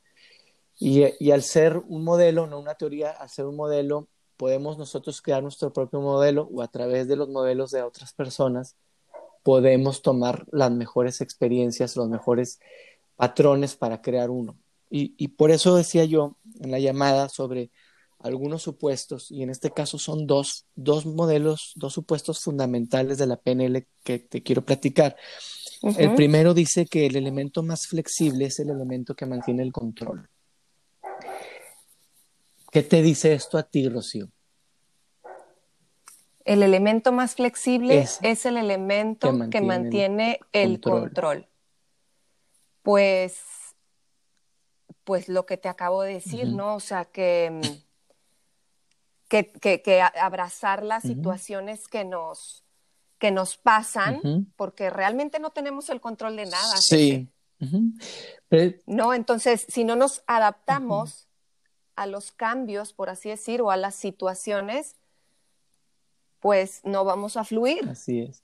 Y, 0.79 1.05
y, 1.19 1.31
al 1.31 1.43
ser 1.43 1.79
un 1.79 2.05
modelo, 2.05 2.47
no 2.47 2.59
una 2.59 2.75
teoría, 2.75 3.11
al 3.11 3.31
ser 3.31 3.47
un 3.47 3.57
modelo, 3.57 4.09
podemos 4.37 4.77
nosotros 4.77 5.23
crear 5.23 5.43
nuestro 5.43 5.73
propio 5.73 6.01
modelo 6.01 6.49
o 6.53 6.63
a 6.63 6.69
través 6.69 7.09
de 7.09 7.17
los 7.17 7.29
modelos 7.29 7.71
de 7.71 7.83
otras 7.83 8.13
personas 8.13 8.77
podemos 9.47 10.03
tomar 10.03 10.45
las 10.51 10.73
mejores 10.73 11.21
experiencias, 11.21 11.95
los 11.95 12.09
mejores 12.09 12.59
patrones 13.15 13.77
para 13.77 14.03
crear 14.03 14.29
uno. 14.29 14.59
Y, 14.91 15.15
y, 15.17 15.29
por 15.29 15.53
eso 15.53 15.77
decía 15.77 16.05
yo 16.05 16.37
en 16.59 16.73
la 16.73 16.81
llamada 16.81 17.29
sobre 17.29 17.71
algunos 18.19 18.63
supuestos, 18.63 19.31
y 19.31 19.45
en 19.45 19.51
este 19.51 19.71
caso 19.71 19.99
son 19.99 20.27
dos, 20.27 20.67
dos 20.75 21.07
modelos, 21.07 21.75
dos 21.77 21.93
supuestos 21.93 22.41
fundamentales 22.43 23.19
de 23.19 23.27
la 23.29 23.37
PNL 23.37 23.87
que 24.03 24.19
te 24.19 24.43
quiero 24.43 24.65
platicar. 24.65 25.15
El 25.97 26.17
primero 26.17 26.53
dice 26.53 26.87
que 26.87 27.07
el 27.07 27.15
elemento 27.15 27.63
más 27.63 27.87
flexible 27.87 28.47
es 28.47 28.59
el 28.59 28.71
elemento 28.71 29.15
que 29.15 29.27
mantiene 29.27 29.63
el 29.63 29.73
control. 29.73 30.29
¿Qué 32.71 32.83
te 32.83 33.03
dice 33.03 33.33
esto 33.33 33.59
a 33.59 33.63
ti, 33.63 33.89
Rocío? 33.89 34.29
El 36.45 36.63
elemento 36.63 37.11
más 37.11 37.35
flexible 37.35 38.07
es, 38.23 38.47
el 38.47 38.57
elemento 38.57 39.33
que 39.51 39.61
mantiene, 39.61 40.39
el, 40.53 40.81
control 40.81 41.49
pues, 42.87 43.43
pues 45.03 45.29
lo 45.29 45.45
que 45.45 45.57
te 45.57 45.69
acabo 45.69 46.03
de 46.03 46.13
decir, 46.15 46.47
¿no? 46.47 46.77
O 46.77 46.81
sea, 46.81 47.05
que, 47.05 47.61
que, 49.29 49.51
que, 49.51 50.01
abrazar 50.01 50.85
las 50.85 51.03
situaciones 51.03 51.89
que 51.89 52.05
nos, 52.05 52.65
que 53.19 53.33
nos 53.33 53.57
pasan, 53.57 54.47
porque 54.55 54.89
realmente 54.89 55.41
no 55.41 55.51
tenemos 55.51 55.91
el 55.91 56.01
control 56.01 56.37
de 56.37 56.47
nada. 56.47 56.77
Sí. 56.77 57.29
No, 58.87 59.15
entonces, 59.15 59.67
si 59.69 59.83
no 59.83 59.97
nos 59.97 60.23
adaptamos 60.29 61.27
a 61.97 62.07
los 62.07 62.31
cambios, 62.31 62.93
por 62.93 63.11
así 63.11 63.31
decir, 63.31 63.63
o 63.63 63.71
a 63.71 63.77
las 63.77 63.95
situaciones, 63.95 64.97
pues 66.41 66.81
no 66.85 67.05
vamos 67.05 67.37
a 67.37 67.45
fluir. 67.45 67.89
Así 67.89 68.21
es. 68.21 68.43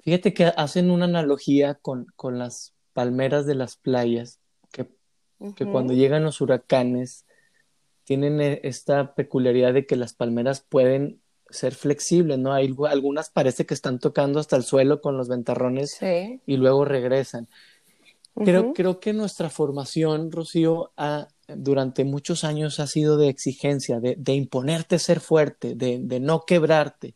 Fíjate 0.00 0.34
que 0.34 0.44
hacen 0.44 0.90
una 0.90 1.06
analogía 1.06 1.74
con, 1.74 2.06
con 2.16 2.38
las 2.38 2.74
palmeras 2.92 3.46
de 3.46 3.54
las 3.54 3.76
playas, 3.76 4.40
que, 4.70 4.88
que 5.56 5.66
cuando 5.66 5.94
llegan 5.94 6.24
los 6.24 6.40
huracanes 6.40 7.24
tienen 8.04 8.40
e, 8.40 8.60
esta 8.64 9.14
peculiaridad 9.14 9.72
de 9.72 9.86
que 9.86 9.96
las 9.96 10.12
palmeras 10.12 10.60
pueden 10.60 11.20
ser 11.50 11.74
flexibles, 11.74 12.38
¿no? 12.38 12.52
Hay, 12.52 12.74
algunas 12.88 13.30
parece 13.30 13.66
que 13.66 13.74
están 13.74 13.98
tocando 13.98 14.40
hasta 14.40 14.56
el 14.56 14.64
suelo 14.64 15.00
con 15.00 15.16
los 15.16 15.28
ventarrones 15.28 15.98
y 16.02 16.56
luego 16.56 16.84
regresan. 16.84 17.48
Creo, 18.34 18.72
creo 18.72 18.98
que 18.98 19.12
nuestra 19.12 19.50
formación, 19.50 20.32
Rocío, 20.32 20.92
ha, 20.96 21.28
durante 21.48 22.04
muchos 22.04 22.44
años 22.44 22.80
ha 22.80 22.86
sido 22.86 23.16
de 23.16 23.28
exigencia, 23.28 24.00
de, 24.00 24.34
imponerte 24.34 24.98
ser 24.98 25.20
fuerte, 25.20 25.74
de, 25.74 26.20
no 26.20 26.44
quebrarte 26.46 27.14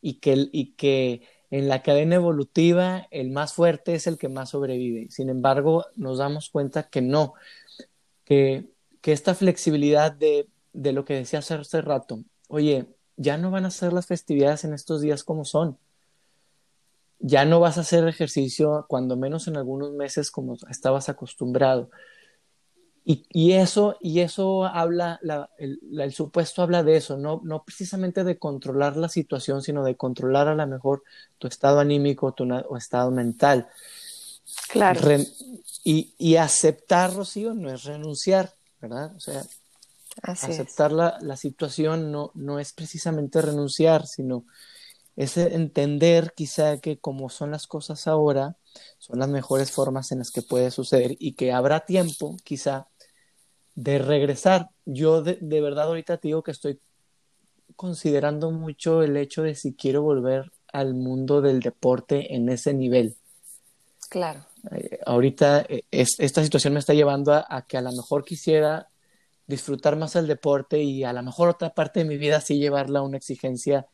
y 0.00 0.20
que, 0.20 1.22
en 1.50 1.68
la 1.68 1.82
cadena 1.82 2.16
evolutiva 2.16 3.06
el 3.12 3.30
más 3.30 3.52
fuerte 3.52 3.94
es 3.94 4.08
el 4.08 4.18
que 4.18 4.28
más 4.28 4.50
sobrevive. 4.50 5.08
Sin 5.10 5.30
embargo, 5.30 5.86
nos 5.94 6.18
damos 6.18 6.50
cuenta 6.50 6.88
que 6.88 7.02
no, 7.02 7.34
que, 8.24 8.66
que 9.00 9.12
esta 9.12 9.34
flexibilidad 9.34 10.10
de, 10.10 10.48
de 10.72 10.92
lo 10.92 11.04
que 11.04 11.14
decías 11.14 11.50
hace 11.50 11.80
rato, 11.80 12.24
oye, 12.48 12.86
ya 13.16 13.38
no 13.38 13.50
van 13.50 13.64
a 13.64 13.70
ser 13.70 13.92
las 13.92 14.06
festividades 14.06 14.64
en 14.64 14.74
estos 14.74 15.00
días 15.00 15.24
como 15.24 15.44
son. 15.44 15.78
Ya 17.18 17.44
no 17.44 17.60
vas 17.60 17.78
a 17.78 17.80
hacer 17.80 18.06
ejercicio, 18.06 18.84
cuando 18.88 19.16
menos 19.16 19.48
en 19.48 19.56
algunos 19.56 19.92
meses, 19.92 20.30
como 20.30 20.56
estabas 20.68 21.08
acostumbrado. 21.08 21.90
Y, 23.08 23.52
eso, 23.52 23.96
y 24.00 24.18
eso 24.18 24.64
habla, 24.64 25.20
el, 25.58 26.12
supuesto 26.12 26.62
habla 26.62 26.82
de 26.82 26.96
eso, 26.96 27.16
no, 27.16 27.40
no 27.44 27.62
precisamente 27.62 28.24
de 28.24 28.36
controlar 28.36 28.96
la 28.96 29.08
situación, 29.08 29.62
sino 29.62 29.84
de 29.84 29.96
controlar 29.96 30.48
a 30.48 30.56
lo 30.56 30.66
mejor 30.66 31.04
tu 31.38 31.46
estado 31.46 31.78
anímico 31.78 32.32
tu 32.32 32.48
estado 32.76 33.12
mental. 33.12 33.68
Claro. 34.68 35.00
y, 35.84 36.14
y, 36.18 36.34
aceptar, 36.34 37.14
Rocío, 37.14 37.54
no 37.54 37.72
es 37.72 37.84
renunciar, 37.84 38.52
¿verdad? 38.80 39.14
O 39.14 39.20
sea, 39.20 39.44
aceptar 40.22 40.90
la, 40.90 41.16
la, 41.20 41.36
situación 41.36 42.10
no, 42.10 42.32
no 42.34 42.58
es 42.58 42.72
precisamente 42.72 43.40
renunciar, 43.40 44.08
sino 44.08 44.46
es 45.14 45.36
entender 45.36 46.32
quizá 46.34 46.78
que 46.78 46.98
como 46.98 47.30
son 47.30 47.52
las 47.52 47.68
cosas 47.68 48.08
ahora, 48.08 48.56
son 48.98 49.20
las 49.20 49.28
mejores 49.28 49.70
formas 49.70 50.10
en 50.10 50.18
las 50.18 50.32
que 50.32 50.42
puede 50.42 50.72
suceder 50.72 51.16
y 51.20 51.34
que 51.34 51.52
habrá 51.52 51.86
tiempo, 51.86 52.36
quizá, 52.42 52.88
de 53.76 53.98
regresar. 53.98 54.70
Yo 54.84 55.22
de, 55.22 55.60
verdad 55.60 55.86
ahorita 55.86 56.16
te 56.16 56.28
digo 56.28 56.42
que 56.42 56.50
estoy 56.50 56.80
considerando 57.76 58.50
mucho 58.50 59.02
el 59.02 59.16
hecho 59.16 59.42
de 59.42 59.54
si 59.54 59.74
quiero 59.74 60.02
volver 60.02 60.50
al 60.72 60.94
mundo 60.94 61.40
del 61.42 61.60
deporte 61.60 62.34
en 62.34 62.48
ese 62.48 62.74
nivel. 62.74 63.14
Claro. 64.08 64.46
Eh, 64.72 64.98
ahorita 65.04 65.66
eh, 65.68 65.84
esta 65.90 66.42
situación 66.42 66.72
me 66.72 66.80
está 66.80 66.94
llevando 66.94 67.32
a, 67.32 67.66
que 67.68 67.76
a 67.76 67.82
lo 67.82 67.92
mejor 67.92 68.24
quisiera 68.24 68.88
disfrutar 69.46 69.96
más 69.96 70.16
el 70.16 70.26
deporte 70.26 70.82
y 70.82 71.04
a 71.04 71.12
lo 71.12 71.22
mejor 71.22 71.50
otra 71.50 71.70
parte 71.70 72.00
de 72.00 72.06
mi 72.06 72.16
vida 72.16 72.40
sí 72.40 72.58
llevarla 72.58 73.00
a 73.00 73.02
una 73.02 73.18
exigencia 73.18 73.86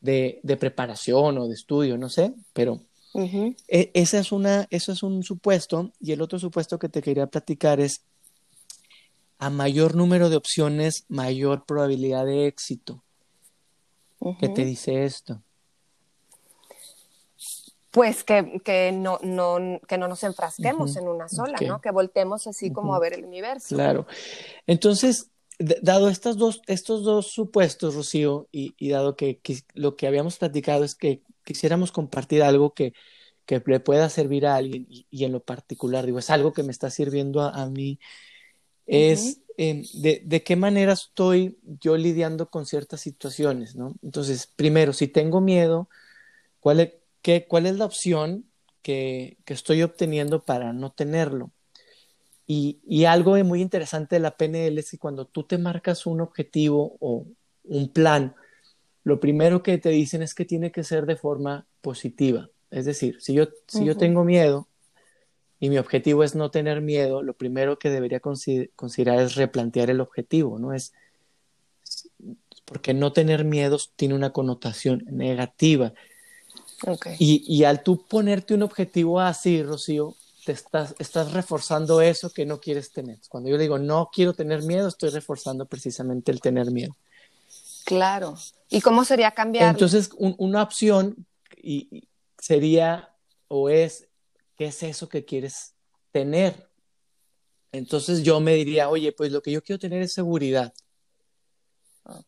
de, 0.00 0.40
preparación 0.58 1.38
o 1.38 1.46
de 1.46 1.54
estudio, 1.54 1.98
no 1.98 2.08
sé, 2.08 2.34
pero 2.52 2.80
esa 3.68 4.18
es 4.18 4.32
una, 4.32 4.66
eso 4.70 4.92
es 4.92 5.02
un 5.02 5.22
supuesto 5.22 5.92
y 6.00 6.12
el 6.12 6.22
otro 6.22 6.38
supuesto 6.38 6.78
que 6.78 6.88
te 6.88 7.02
quería 7.02 7.26
platicar 7.26 7.80
es 7.80 8.02
a 9.38 9.50
mayor 9.50 9.94
número 9.94 10.30
de 10.30 10.36
opciones, 10.36 11.04
mayor 11.08 11.66
probabilidad 11.66 12.24
de 12.24 12.46
éxito. 12.46 13.02
¿Qué 14.40 14.48
te 14.48 14.64
dice 14.64 15.04
esto? 15.04 15.42
Pues 17.90 18.24
que, 18.24 18.60
que, 18.64 18.92
no, 18.92 19.18
no, 19.22 19.80
que 19.86 19.96
no 19.98 20.08
nos 20.08 20.22
enfrasquemos 20.24 20.96
en 20.96 21.08
una 21.08 21.28
sola, 21.28 21.56
¿no? 21.66 21.80
Que 21.80 21.90
voltemos 21.90 22.46
así 22.46 22.72
como 22.72 22.94
a 22.94 22.98
ver 22.98 23.14
el 23.14 23.24
universo. 23.24 23.74
Claro. 23.74 24.06
Entonces, 24.66 25.30
dado 25.58 26.08
estas 26.08 26.36
dos, 26.36 26.60
estos 26.66 27.04
dos 27.04 27.28
supuestos, 27.28 27.94
Rocío, 27.94 28.48
y, 28.52 28.74
y 28.78 28.90
dado 28.90 29.16
que, 29.16 29.40
lo 29.74 29.96
que 29.96 30.06
habíamos 30.06 30.36
platicado 30.38 30.84
es 30.84 30.94
que 30.94 31.22
quisiéramos 31.44 31.92
compartir 31.92 32.42
algo 32.42 32.74
que, 32.74 32.92
que 33.46 33.62
le 33.64 33.80
pueda 33.80 34.10
servir 34.10 34.46
a 34.46 34.56
alguien, 34.56 34.86
y, 34.88 35.24
en 35.24 35.32
lo 35.32 35.40
particular, 35.40 36.04
digo, 36.04 36.18
es 36.18 36.30
algo 36.30 36.52
que 36.52 36.64
me 36.64 36.72
está 36.72 36.90
sirviendo 36.90 37.40
a, 37.42 37.50
a 37.50 37.70
mí 37.70 37.98
es 38.86 39.40
em, 39.56 39.84
de, 39.94 40.22
de, 40.24 40.42
qué 40.42 40.56
manera 40.56 40.92
estoy 40.92 41.58
yo 41.80 41.96
lidiando 41.96 42.50
con 42.50 42.66
ciertas 42.66 43.00
situaciones, 43.00 43.74
¿no? 43.74 43.94
Entonces, 44.02 44.46
primero, 44.46 44.92
si 44.92 45.08
tengo 45.08 45.40
miedo, 45.40 45.88
¿cuál 46.60 46.80
es, 46.80 46.92
qué, 47.22 47.46
cuál 47.48 47.66
es 47.66 47.76
la 47.76 47.84
opción 47.84 48.44
que, 48.82 49.38
que, 49.44 49.54
estoy 49.54 49.82
obteniendo 49.82 50.44
para 50.44 50.72
no 50.72 50.92
tenerlo? 50.92 51.50
Y, 52.46 52.78
y, 52.86 53.06
algo 53.06 53.36
muy 53.44 53.60
interesante 53.60 54.16
de 54.16 54.20
la 54.20 54.36
PNL 54.36 54.78
es 54.78 54.92
que 54.92 54.98
cuando 54.98 55.26
tú 55.26 55.42
te 55.42 55.58
marcas 55.58 56.06
un 56.06 56.20
objetivo 56.20 56.96
o 57.00 57.26
un 57.64 57.88
plan, 57.88 58.36
lo 59.02 59.18
primero 59.18 59.62
que 59.64 59.78
te 59.78 59.88
dicen 59.88 60.22
es 60.22 60.34
que 60.34 60.44
tiene 60.44 60.70
que 60.70 60.84
ser 60.84 61.06
de 61.06 61.16
forma 61.16 61.66
positiva. 61.80 62.50
Es 62.70 62.84
decir, 62.84 63.20
si 63.20 63.34
yo, 63.34 63.48
si 63.66 63.84
yo 63.84 63.96
tengo 63.96 64.22
miedo 64.22 64.68
y 65.58 65.70
mi 65.70 65.78
objetivo 65.78 66.22
es 66.22 66.34
no 66.34 66.50
tener 66.50 66.80
miedo, 66.80 67.22
lo 67.22 67.34
primero 67.34 67.78
que 67.78 67.90
debería 67.90 68.20
considerar 68.20 69.20
es 69.20 69.34
replantear 69.34 69.90
el 69.90 70.00
objetivo, 70.00 70.58
¿no? 70.58 70.72
Es 70.72 70.92
porque 72.64 72.94
no 72.94 73.12
tener 73.12 73.44
miedos 73.44 73.92
tiene 73.96 74.14
una 74.14 74.32
connotación 74.32 75.04
negativa. 75.10 75.94
Y, 77.18 77.42
y, 77.46 77.64
al 77.64 77.82
tú 77.82 78.04
ponerte 78.06 78.52
un 78.52 78.62
objetivo 78.62 79.18
así, 79.20 79.62
Rocío, 79.62 80.14
te 80.44 80.52
estás, 80.52 80.94
estás 80.98 81.32
reforzando 81.32 82.02
eso 82.02 82.30
que 82.30 82.44
no 82.44 82.60
quieres 82.60 82.92
tener. 82.92 83.18
Cuando 83.28 83.48
yo 83.48 83.56
digo 83.56 83.78
no 83.78 84.10
quiero 84.12 84.34
tener 84.34 84.62
miedo, 84.62 84.88
estoy 84.88 85.10
reforzando 85.10 85.64
precisamente 85.66 86.30
el 86.32 86.40
tener 86.40 86.70
miedo. 86.70 86.94
Claro. 87.84 88.36
¿Y 88.68 88.80
cómo 88.80 89.04
sería 89.04 89.30
cambiar? 89.30 89.70
Entonces, 89.70 90.10
una 90.18 90.62
opción 90.62 91.26
y, 91.56 92.08
sería 92.38 93.10
o 93.48 93.70
es, 93.70 94.08
¿qué 94.56 94.66
es 94.66 94.82
eso 94.82 95.08
que 95.08 95.24
quieres 95.24 95.74
tener? 96.10 96.68
Entonces 97.72 98.22
yo 98.22 98.40
me 98.40 98.54
diría, 98.54 98.88
oye, 98.88 99.12
pues 99.12 99.30
lo 99.32 99.42
que 99.42 99.52
yo 99.52 99.62
quiero 99.62 99.78
tener 99.78 100.02
es 100.02 100.12
seguridad. 100.12 100.72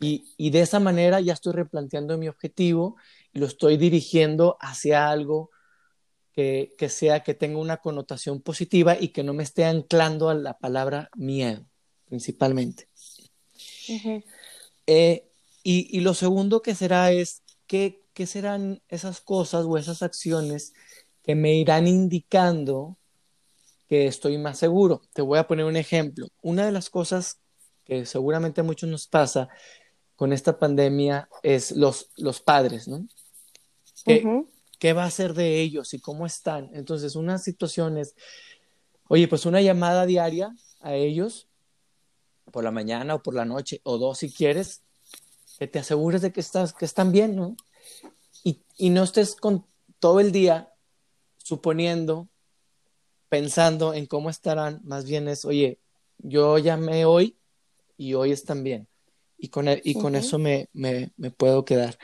Y, 0.00 0.34
y, 0.36 0.50
de 0.50 0.60
esa 0.60 0.80
manera 0.80 1.20
ya 1.20 1.32
estoy 1.32 1.52
replanteando 1.52 2.18
mi 2.18 2.28
objetivo 2.28 2.96
y 3.32 3.38
lo 3.38 3.46
estoy 3.46 3.76
dirigiendo 3.76 4.56
hacia 4.60 5.08
algo 5.08 5.50
que, 6.32 6.74
que, 6.76 6.88
sea, 6.88 7.22
que 7.22 7.34
tenga 7.34 7.58
una 7.58 7.76
connotación 7.76 8.42
positiva 8.42 8.96
y 9.00 9.08
que 9.08 9.22
no 9.22 9.34
me 9.34 9.44
esté 9.44 9.64
anclando 9.64 10.30
a 10.30 10.34
la 10.34 10.58
palabra 10.58 11.10
miedo, 11.14 11.64
principalmente. 12.06 12.88
eh, 14.86 15.30
y, 15.62 15.96
y, 15.96 16.00
lo 16.00 16.14
segundo 16.14 16.60
que 16.60 16.74
será 16.74 17.12
es, 17.12 17.42
¿qué, 17.68 18.04
¿qué 18.14 18.26
serán 18.26 18.82
esas 18.88 19.20
cosas 19.20 19.64
o 19.64 19.78
esas 19.78 20.02
acciones 20.02 20.72
que 21.28 21.34
me 21.34 21.54
irán 21.54 21.86
indicando 21.86 22.96
que 23.86 24.06
estoy 24.06 24.38
más 24.38 24.58
seguro? 24.58 25.02
Te 25.12 25.20
voy 25.20 25.38
a 25.38 25.46
poner 25.46 25.66
un 25.66 25.76
ejemplo. 25.76 26.28
Una 26.40 26.64
de 26.64 26.72
las 26.72 26.88
cosas 26.88 27.38
que 27.84 28.06
seguramente 28.06 28.62
a 28.62 28.64
muchos 28.64 28.88
nos 28.88 29.06
pasa 29.06 29.50
con 30.16 30.32
esta 30.32 30.58
pandemia 30.58 31.28
es 31.42 31.72
los, 31.72 32.08
los 32.16 32.40
padres, 32.40 32.88
¿no? 32.88 33.06
¿Qué, 34.06 34.24
¿Qué 34.78 34.94
va 34.94 35.04
a 35.04 35.10
ser 35.10 35.34
de 35.34 35.60
ellos 35.60 35.92
y 35.92 36.00
cómo 36.00 36.24
están? 36.24 36.70
Entonces, 36.72 37.14
una 37.14 37.36
situación 37.36 37.98
es, 37.98 38.14
oye, 39.08 39.28
pues 39.28 39.44
una 39.44 39.60
llamada 39.60 40.06
diaria 40.06 40.56
a 40.80 40.94
ellos 40.94 41.46
por 42.50 42.64
la 42.64 42.70
mañana 42.70 43.16
o 43.16 43.22
por 43.22 43.34
la 43.34 43.44
noche, 43.44 43.82
o 43.82 43.98
dos 43.98 44.16
si 44.16 44.32
quieres, 44.32 44.80
que 45.58 45.66
te 45.66 45.78
asegures 45.78 46.22
de 46.22 46.32
que, 46.32 46.40
estás, 46.40 46.72
que 46.72 46.86
están 46.86 47.12
bien, 47.12 47.36
¿no? 47.36 47.54
Y, 48.44 48.62
y 48.78 48.88
no 48.88 49.02
estés 49.02 49.36
con 49.36 49.66
todo 49.98 50.20
el 50.20 50.32
día 50.32 50.72
suponiendo, 51.48 52.28
pensando 53.30 53.94
en 53.94 54.06
cómo 54.06 54.28
estarán, 54.28 54.80
más 54.84 55.06
bien 55.06 55.28
es, 55.28 55.46
oye, 55.46 55.78
yo 56.18 56.58
llamé 56.58 57.06
hoy 57.06 57.38
y 57.96 58.14
hoy 58.14 58.32
están 58.32 58.62
bien. 58.62 58.86
Y 59.38 59.48
con, 59.48 59.66
y 59.82 59.94
con 59.94 60.14
eso 60.14 60.38
me, 60.38 60.68
me, 60.72 61.12
me, 61.16 61.30
puedo 61.30 61.64
quedar. 61.64 61.96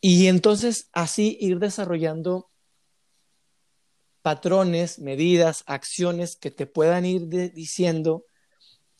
Y 0.00 0.26
entonces 0.26 0.88
así 0.92 1.36
ir 1.38 1.58
desarrollando 1.58 2.50
patrones, 4.22 4.98
medidas, 4.98 5.62
acciones 5.66 6.36
que 6.36 6.50
te 6.50 6.66
puedan 6.66 7.04
ir 7.04 7.28
diciendo 7.52 8.24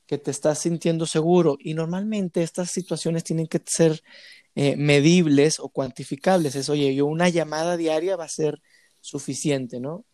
que 0.07 0.19
te 0.19 0.31
estás 0.31 0.59
sintiendo 0.59 1.07
seguro. 1.07 1.57
Y 1.59 1.73
normalmente 1.75 2.43
estas 2.43 2.71
situaciones 2.71 3.25
tienen 3.25 3.47
que 3.47 3.63
ser 3.65 4.03
eh, 4.55 4.77
medibles 4.77 5.59
o 5.61 5.71
cuantificables. 5.71 6.55
Es, 6.57 6.69
oye, 6.69 6.95
yo 6.95 7.07
una 7.07 7.31
llamada 7.31 7.79
diaria 7.79 8.17
va 8.17 8.25
a 8.25 8.29
ser 8.29 8.61
suficiente, 9.03 9.79
¿no? 9.79 10.07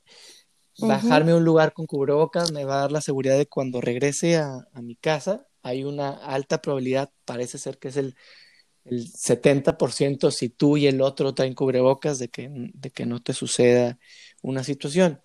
Bajarme 0.79 1.33
a 1.33 1.37
un 1.37 1.45
lugar 1.45 1.73
con 1.73 1.87
cubrebocas 1.87 2.53
me 2.53 2.65
va 2.65 2.79
a 2.79 2.81
dar 2.81 2.93
la 2.93 3.01
seguridad 3.01 3.37
de 3.37 3.47
cuando 3.47 3.81
regrese 3.81 4.37
a, 4.37 4.67
a 4.73 4.83
mi 4.83 4.97
casa 4.97 5.49
hay 5.63 5.85
una 5.85 6.11
alta 6.11 6.61
probabilidad, 6.63 7.11
parece 7.25 7.59
ser 7.59 7.79
que 7.79 7.89
es 7.89 7.97
el, 7.97 8.17
el 8.85 9.13
70% 9.13 10.31
si 10.31 10.49
tú 10.49 10.77
y 10.77 10.87
el 10.87 11.01
otro 11.03 11.35
traen 11.35 11.55
cubrebocas 11.55 12.19
de 12.19 12.29
que, 12.29 12.49
de 12.51 12.91
que 12.91 13.07
no 13.07 13.23
te 13.23 13.33
suceda 13.33 13.99
una 14.43 14.65
situación. 14.65 15.21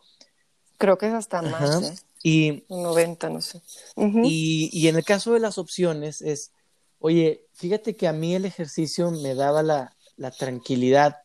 Creo 0.77 0.97
que 0.97 1.07
es 1.07 1.13
hasta 1.13 1.41
más. 1.41 1.83
¿eh? 1.83 1.95
Y, 2.23 2.65
90, 2.69 3.29
no 3.29 3.41
sé. 3.41 3.61
y, 3.95 4.69
y, 4.71 4.87
en 4.87 4.95
el 4.95 5.03
caso 5.03 5.33
de 5.33 5.39
las 5.39 5.57
opciones 5.57 6.21
es, 6.21 6.51
oye, 6.99 7.45
fíjate 7.53 7.95
que 7.95 8.07
a 8.07 8.13
mí 8.13 8.33
el 8.33 8.45
ejercicio 8.45 9.11
me 9.11 9.35
daba 9.35 9.61
la, 9.61 9.95
la 10.15 10.31
tranquilidad 10.31 11.17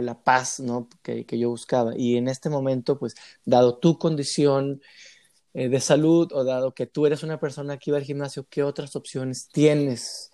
la 0.00 0.22
paz 0.22 0.60
¿no? 0.60 0.88
que, 1.02 1.26
que, 1.26 1.38
yo 1.38 1.50
buscaba. 1.50 1.92
Y 1.96 2.16
en 2.16 2.28
este 2.28 2.50
momento, 2.50 2.98
pues, 2.98 3.14
dado 3.44 3.78
tu 3.78 3.98
condición, 3.98 4.80
eh, 5.58 5.70
de 5.70 5.80
salud 5.80 6.30
o 6.34 6.44
dado 6.44 6.74
que 6.74 6.86
tú 6.86 7.06
eres 7.06 7.22
una 7.22 7.40
persona 7.40 7.78
que 7.78 7.88
iba 7.88 7.96
al 7.96 8.04
gimnasio, 8.04 8.46
¿qué 8.50 8.62
otras 8.62 8.94
opciones 8.94 9.48
tienes? 9.48 10.30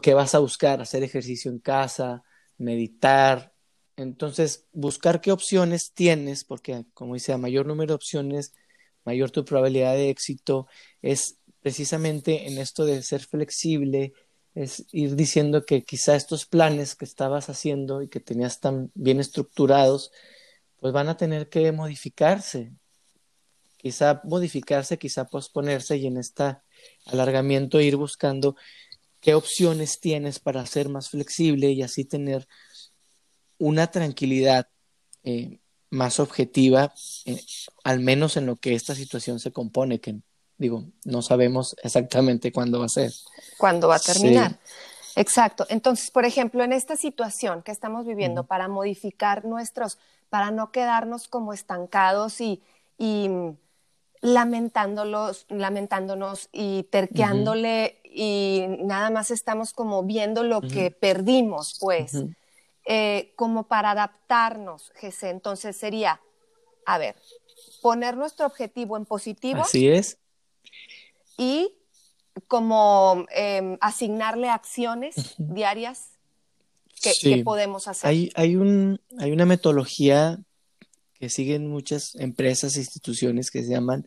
¿Qué 0.00 0.14
vas 0.14 0.36
a 0.36 0.38
buscar? 0.38 0.80
Hacer 0.80 1.02
ejercicio 1.02 1.50
en 1.50 1.58
casa, 1.58 2.22
meditar. 2.56 3.52
Entonces, 3.96 4.68
buscar 4.72 5.20
qué 5.20 5.32
opciones 5.32 5.90
tienes, 5.92 6.44
porque 6.44 6.84
como 6.94 7.14
dice, 7.14 7.32
a 7.32 7.36
mayor 7.36 7.66
número 7.66 7.88
de 7.88 7.94
opciones, 7.96 8.52
mayor 9.04 9.32
tu 9.32 9.44
probabilidad 9.44 9.94
de 9.94 10.10
éxito, 10.10 10.68
es 11.02 11.38
precisamente 11.62 12.46
en 12.46 12.58
esto 12.58 12.84
de 12.84 13.02
ser 13.02 13.22
flexible, 13.22 14.12
es 14.54 14.86
ir 14.92 15.16
diciendo 15.16 15.64
que 15.64 15.84
quizá 15.84 16.16
estos 16.16 16.46
planes 16.46 16.94
que 16.94 17.04
estabas 17.04 17.48
haciendo 17.48 18.02
y 18.02 18.08
que 18.08 18.20
tenías 18.20 18.60
tan 18.60 18.90
bien 18.94 19.20
estructurados, 19.20 20.10
pues 20.78 20.92
van 20.92 21.08
a 21.08 21.16
tener 21.16 21.48
que 21.48 21.70
modificarse. 21.72 22.72
Quizá 23.76 24.20
modificarse, 24.24 24.98
quizá 24.98 25.26
posponerse 25.26 25.96
y 25.96 26.06
en 26.06 26.18
este 26.18 26.56
alargamiento 27.06 27.80
ir 27.80 27.96
buscando 27.96 28.56
qué 29.20 29.34
opciones 29.34 30.00
tienes 30.00 30.38
para 30.38 30.66
ser 30.66 30.88
más 30.88 31.10
flexible 31.10 31.70
y 31.70 31.82
así 31.82 32.04
tener 32.04 32.46
una 33.58 33.90
tranquilidad 33.90 34.68
eh, 35.22 35.60
más 35.90 36.20
objetiva, 36.20 36.94
eh, 37.26 37.40
al 37.84 38.00
menos 38.00 38.36
en 38.36 38.46
lo 38.46 38.56
que 38.56 38.74
esta 38.74 38.94
situación 38.94 39.40
se 39.40 39.52
compone, 39.52 40.00
que 40.00 40.20
digo, 40.60 40.84
no 41.04 41.22
sabemos 41.22 41.74
exactamente 41.82 42.52
cuándo 42.52 42.78
va 42.78 42.84
a 42.84 42.90
ser. 42.90 43.10
Cuándo 43.56 43.88
va 43.88 43.96
a 43.96 43.98
terminar. 43.98 44.58
Exacto. 45.16 45.66
Entonces, 45.70 46.10
por 46.10 46.26
ejemplo, 46.26 46.62
en 46.62 46.72
esta 46.72 46.96
situación 46.96 47.62
que 47.62 47.72
estamos 47.72 48.06
viviendo, 48.06 48.44
para 48.44 48.68
modificar 48.68 49.46
nuestros, 49.46 49.98
para 50.28 50.50
no 50.50 50.70
quedarnos 50.70 51.28
como 51.28 51.54
estancados 51.54 52.42
y, 52.42 52.62
y 52.98 53.30
lamentándolos, 54.20 55.46
lamentándonos 55.48 56.50
y 56.52 56.82
terqueándole 56.84 57.96
y 58.04 58.66
nada 58.80 59.08
más 59.10 59.30
estamos 59.30 59.72
como 59.72 60.02
viendo 60.02 60.42
lo 60.42 60.60
que 60.60 60.90
perdimos, 60.90 61.78
pues, 61.80 62.22
eh, 62.86 63.32
como 63.34 63.64
para 63.64 63.92
adaptarnos, 63.92 64.92
Jesse. 64.96 65.24
Entonces 65.24 65.74
sería, 65.76 66.20
a 66.84 66.98
ver, 66.98 67.16
poner 67.80 68.18
nuestro 68.18 68.44
objetivo 68.44 68.98
en 68.98 69.06
positivo. 69.06 69.62
Así 69.62 69.88
es. 69.88 70.18
Y 71.36 71.72
como 72.46 73.26
em, 73.34 73.76
asignarle 73.80 74.48
acciones 74.48 75.34
diarias 75.38 76.10
que, 77.00 77.42
podemos 77.42 77.88
hacer. 77.88 78.08
Hay, 78.08 78.30
hay, 78.34 78.56
un, 78.56 79.00
hay 79.18 79.32
una 79.32 79.46
metodología 79.46 80.38
que 81.14 81.28
siguen 81.28 81.68
muchas 81.68 82.14
empresas 82.16 82.76
e 82.76 82.80
instituciones 82.80 83.50
que 83.50 83.62
se 83.62 83.70
llaman 83.70 84.06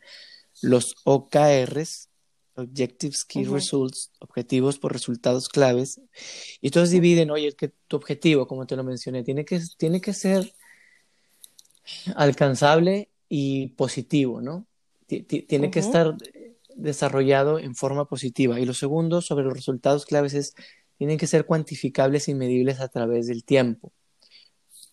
los 0.61 0.95
OKRs, 1.03 2.09
Objectives 2.55 3.25
Key 3.25 3.45
Results, 3.45 4.11
objetivos 4.19 4.77
por 4.77 4.93
resultados 4.93 5.47
claves. 5.47 5.99
Y 6.61 6.69
todos 6.69 6.91
dividen, 6.91 7.31
oye, 7.31 7.53
que 7.53 7.69
tu 7.87 7.95
objetivo, 7.95 8.47
como 8.47 8.67
te 8.67 8.75
lo 8.75 8.83
mencioné, 8.83 9.23
tiene 9.23 9.43
que, 9.43 9.59
tiene 9.77 10.01
que 10.01 10.13
ser 10.13 10.53
alcanzable 12.15 13.09
y 13.27 13.69
positivo, 13.69 14.41
¿no? 14.41 14.65
tiene 15.07 15.69
que 15.69 15.79
estar 15.79 16.15
desarrollado 16.75 17.59
en 17.59 17.75
forma 17.75 18.05
positiva. 18.05 18.59
Y 18.59 18.65
lo 18.65 18.73
segundo, 18.73 19.21
sobre 19.21 19.45
los 19.45 19.53
resultados 19.53 20.05
claves, 20.05 20.33
es, 20.33 20.55
tienen 20.97 21.17
que 21.17 21.27
ser 21.27 21.45
cuantificables 21.45 22.27
y 22.27 22.35
medibles 22.35 22.79
a 22.79 22.87
través 22.87 23.27
del 23.27 23.43
tiempo 23.43 23.91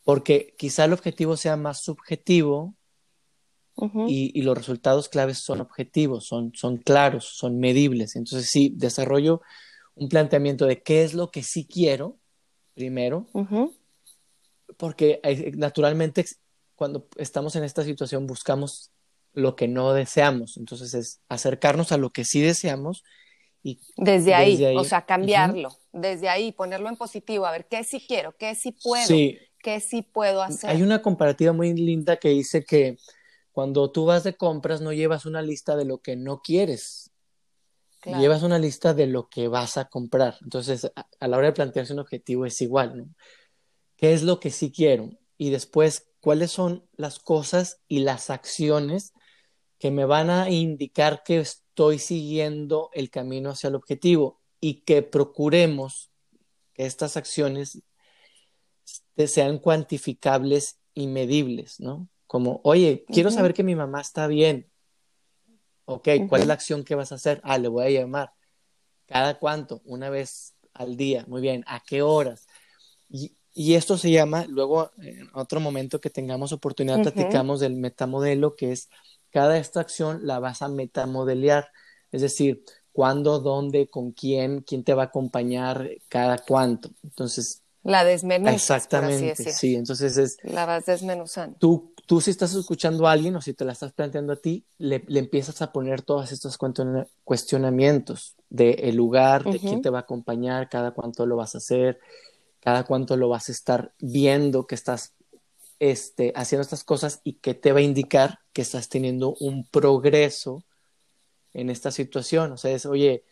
porque 0.04 0.54
quizá 0.58 0.84
el 0.84 0.92
objetivo 0.92 1.36
sea 1.36 1.56
más 1.56 1.82
subjetivo 1.82 2.74
y, 4.08 4.42
los 4.42 4.58
resultados 4.58 5.08
claves 5.08 5.38
son 5.38 5.60
objetivos, 5.60 6.26
son, 6.26 6.52
son 6.54 6.76
claros, 6.76 7.36
son 7.36 7.58
medibles. 7.58 8.14
Entonces 8.14 8.50
sí, 8.50 8.74
desarrollo 8.76 9.40
un 9.94 10.08
planteamiento 10.08 10.66
de 10.66 10.82
qué 10.82 11.02
es 11.02 11.14
lo 11.14 11.30
que 11.30 11.42
sí 11.42 11.66
quiero 11.66 12.18
primero, 12.74 13.28
porque 14.76 15.20
naturalmente 15.56 16.26
cuando 16.74 17.06
estamos 17.16 17.56
en 17.56 17.64
esta 17.64 17.84
situación 17.84 18.26
buscamos 18.26 18.90
lo 19.32 19.56
que 19.56 19.68
no 19.68 19.92
deseamos, 19.92 20.56
entonces 20.56 20.94
es 20.94 21.20
acercarnos 21.28 21.92
a 21.92 21.96
lo 21.96 22.10
que 22.10 22.24
sí 22.24 22.40
deseamos 22.40 23.04
Y 23.62 23.78
desde, 23.96 24.34
ahí, 24.34 24.76
o 24.76 24.84
sea, 24.84 25.06
cambiarlo, 25.06 25.70
desde 25.92 26.28
ahí, 26.28 26.52
ponerlo 26.52 26.88
en 26.88 26.96
positivo, 26.96 27.46
a 27.46 27.52
ver 27.52 27.66
qué 27.68 27.84
sí 27.84 28.02
quiero, 28.06 28.34
qué 28.36 28.54
sí 28.54 28.72
puedo, 28.72 29.06
qué 29.62 29.80
sí 29.80 30.02
puedo 30.02 30.42
hacer. 30.42 30.70
Hay 30.70 30.82
una 30.82 31.02
comparativa 31.02 31.52
muy 31.52 31.74
linda 31.74 32.16
que 32.16 32.30
dice 32.30 32.64
que 32.64 32.96
cuando 33.52 33.90
tú 33.90 34.06
vas 34.06 34.24
de 34.24 34.34
compras 34.34 34.80
no 34.80 34.92
llevas 34.92 35.26
una 35.26 35.42
lista 35.42 35.76
de 35.76 35.84
lo 35.84 35.98
que 35.98 36.16
no 36.16 36.40
quieres, 36.40 37.10
llevas 38.04 38.42
una 38.42 38.58
lista 38.58 38.94
de 38.94 39.06
lo 39.06 39.28
que 39.28 39.48
vas 39.48 39.76
a 39.76 39.86
comprar. 39.86 40.36
Entonces, 40.42 40.90
a, 40.94 41.28
la 41.28 41.36
hora 41.36 41.48
de 41.48 41.52
plantearse 41.52 41.92
un 41.92 41.98
objetivo 41.98 42.46
es 42.46 42.60
igual, 42.60 42.96
¿no? 42.96 43.14
¿Qué 43.96 44.14
es 44.14 44.22
lo 44.22 44.40
que 44.40 44.50
sí 44.50 44.72
quiero? 44.72 45.10
Y 45.36 45.50
después, 45.50 46.08
¿cuáles 46.20 46.50
son 46.50 46.88
las 46.96 47.18
cosas 47.18 47.82
y 47.86 48.00
las 48.00 48.30
acciones 48.30 49.12
que 49.80 49.90
me 49.90 50.04
van 50.04 50.28
a 50.28 50.50
indicar 50.50 51.22
que 51.24 51.40
estoy 51.40 51.98
siguiendo 51.98 52.90
el 52.92 53.10
camino 53.10 53.50
hacia 53.50 53.68
el 53.68 53.74
objetivo 53.74 54.38
y 54.60 54.82
que 54.82 55.02
procuremos 55.02 56.10
que 56.74 56.84
estas 56.84 57.16
acciones 57.16 57.82
sean 59.26 59.58
cuantificables 59.58 60.78
y 60.94 61.06
medibles, 61.06 61.80
¿no? 61.80 62.08
Como, 62.26 62.60
oye, 62.62 63.04
quiero 63.08 63.30
saber 63.30 63.54
que 63.54 63.64
mi 63.64 63.74
mamá 63.74 64.02
está 64.02 64.26
bien. 64.26 64.70
Ok, 65.86 66.08
¿cuál 66.28 66.42
es 66.42 66.46
la 66.46 66.54
acción 66.54 66.84
que 66.84 66.94
vas 66.94 67.10
a 67.10 67.16
hacer? 67.16 67.40
Ah, 67.42 67.58
le 67.58 67.68
voy 67.68 67.86
a 67.86 68.00
llamar. 68.00 68.34
¿Cada 69.06 69.38
cuánto? 69.38 69.80
Una 69.84 70.10
vez 70.10 70.54
al 70.74 70.96
día. 70.96 71.24
Muy 71.26 71.40
bien. 71.40 71.64
¿A 71.66 71.80
qué 71.80 72.02
horas? 72.02 72.46
Y, 73.08 73.34
esto 73.74 73.98
se 73.98 74.12
llama, 74.12 74.46
luego 74.46 74.92
en 74.98 75.28
otro 75.34 75.58
momento 75.58 76.00
que 76.00 76.08
tengamos 76.08 76.52
oportunidad, 76.52 77.02
platicamos 77.02 77.58
del 77.58 77.74
metamodelo, 77.74 78.54
que 78.54 78.70
es 78.70 78.88
cada 79.30 79.58
esta 79.58 79.80
acción 79.80 80.26
la 80.26 80.38
vas 80.38 80.62
a 80.62 80.68
metamodelear. 80.68 81.68
Es 82.12 82.22
decir, 82.22 82.64
cuándo, 82.92 83.38
dónde, 83.38 83.88
con 83.88 84.12
quién, 84.12 84.62
quién 84.62 84.84
te 84.84 84.94
va 84.94 85.04
a 85.04 85.06
acompañar, 85.06 85.88
cada 86.08 86.38
cuánto. 86.38 86.90
Entonces. 87.02 87.62
La 87.82 88.04
desmenuzas. 88.04 88.54
Exactamente, 88.54 89.52
sí. 89.52 89.74
Entonces 89.74 90.16
es. 90.16 90.36
La 90.42 90.66
vas 90.66 90.84
desmenuzando. 90.86 91.56
Tú 91.58 91.94
tú 92.10 92.20
si 92.20 92.32
estás 92.32 92.52
escuchando 92.54 93.06
a 93.06 93.12
alguien 93.12 93.36
o 93.36 93.40
si 93.40 93.54
te 93.54 93.64
la 93.64 93.70
estás 93.70 93.92
planteando 93.92 94.32
a 94.32 94.36
ti, 94.36 94.64
le, 94.78 95.04
empiezas 95.10 95.62
a 95.62 95.70
poner 95.70 96.02
todos 96.02 96.32
estos 96.32 96.58
cuestionamientos 97.22 98.34
de 98.48 98.70
el 98.72 98.96
lugar, 98.96 99.44
de 99.44 99.60
quién 99.60 99.80
te 99.80 99.90
va 99.90 99.98
a 99.98 100.00
acompañar, 100.00 100.68
cada 100.68 100.90
cuánto 100.90 101.24
lo 101.24 101.36
vas 101.36 101.54
a 101.54 101.58
hacer, 101.58 102.00
cada 102.58 102.82
cuánto 102.82 103.16
lo 103.16 103.28
vas 103.28 103.48
a 103.48 103.52
estar 103.52 103.92
viendo 104.00 104.66
que 104.66 104.74
estás 104.74 105.12
este, 105.80 106.32
haciendo 106.36 106.62
estas 106.62 106.84
cosas 106.84 107.20
y 107.24 107.34
que 107.34 107.54
te 107.54 107.72
va 107.72 107.80
a 107.80 107.82
indicar 107.82 108.38
que 108.52 108.62
estás 108.62 108.88
teniendo 108.88 109.34
un 109.40 109.66
progreso 109.66 110.64
en 111.52 111.70
esta 111.70 111.90
situación. 111.90 112.52
O 112.52 112.56
sea, 112.56 112.70
es, 112.70 112.86
oye, 112.86 113.24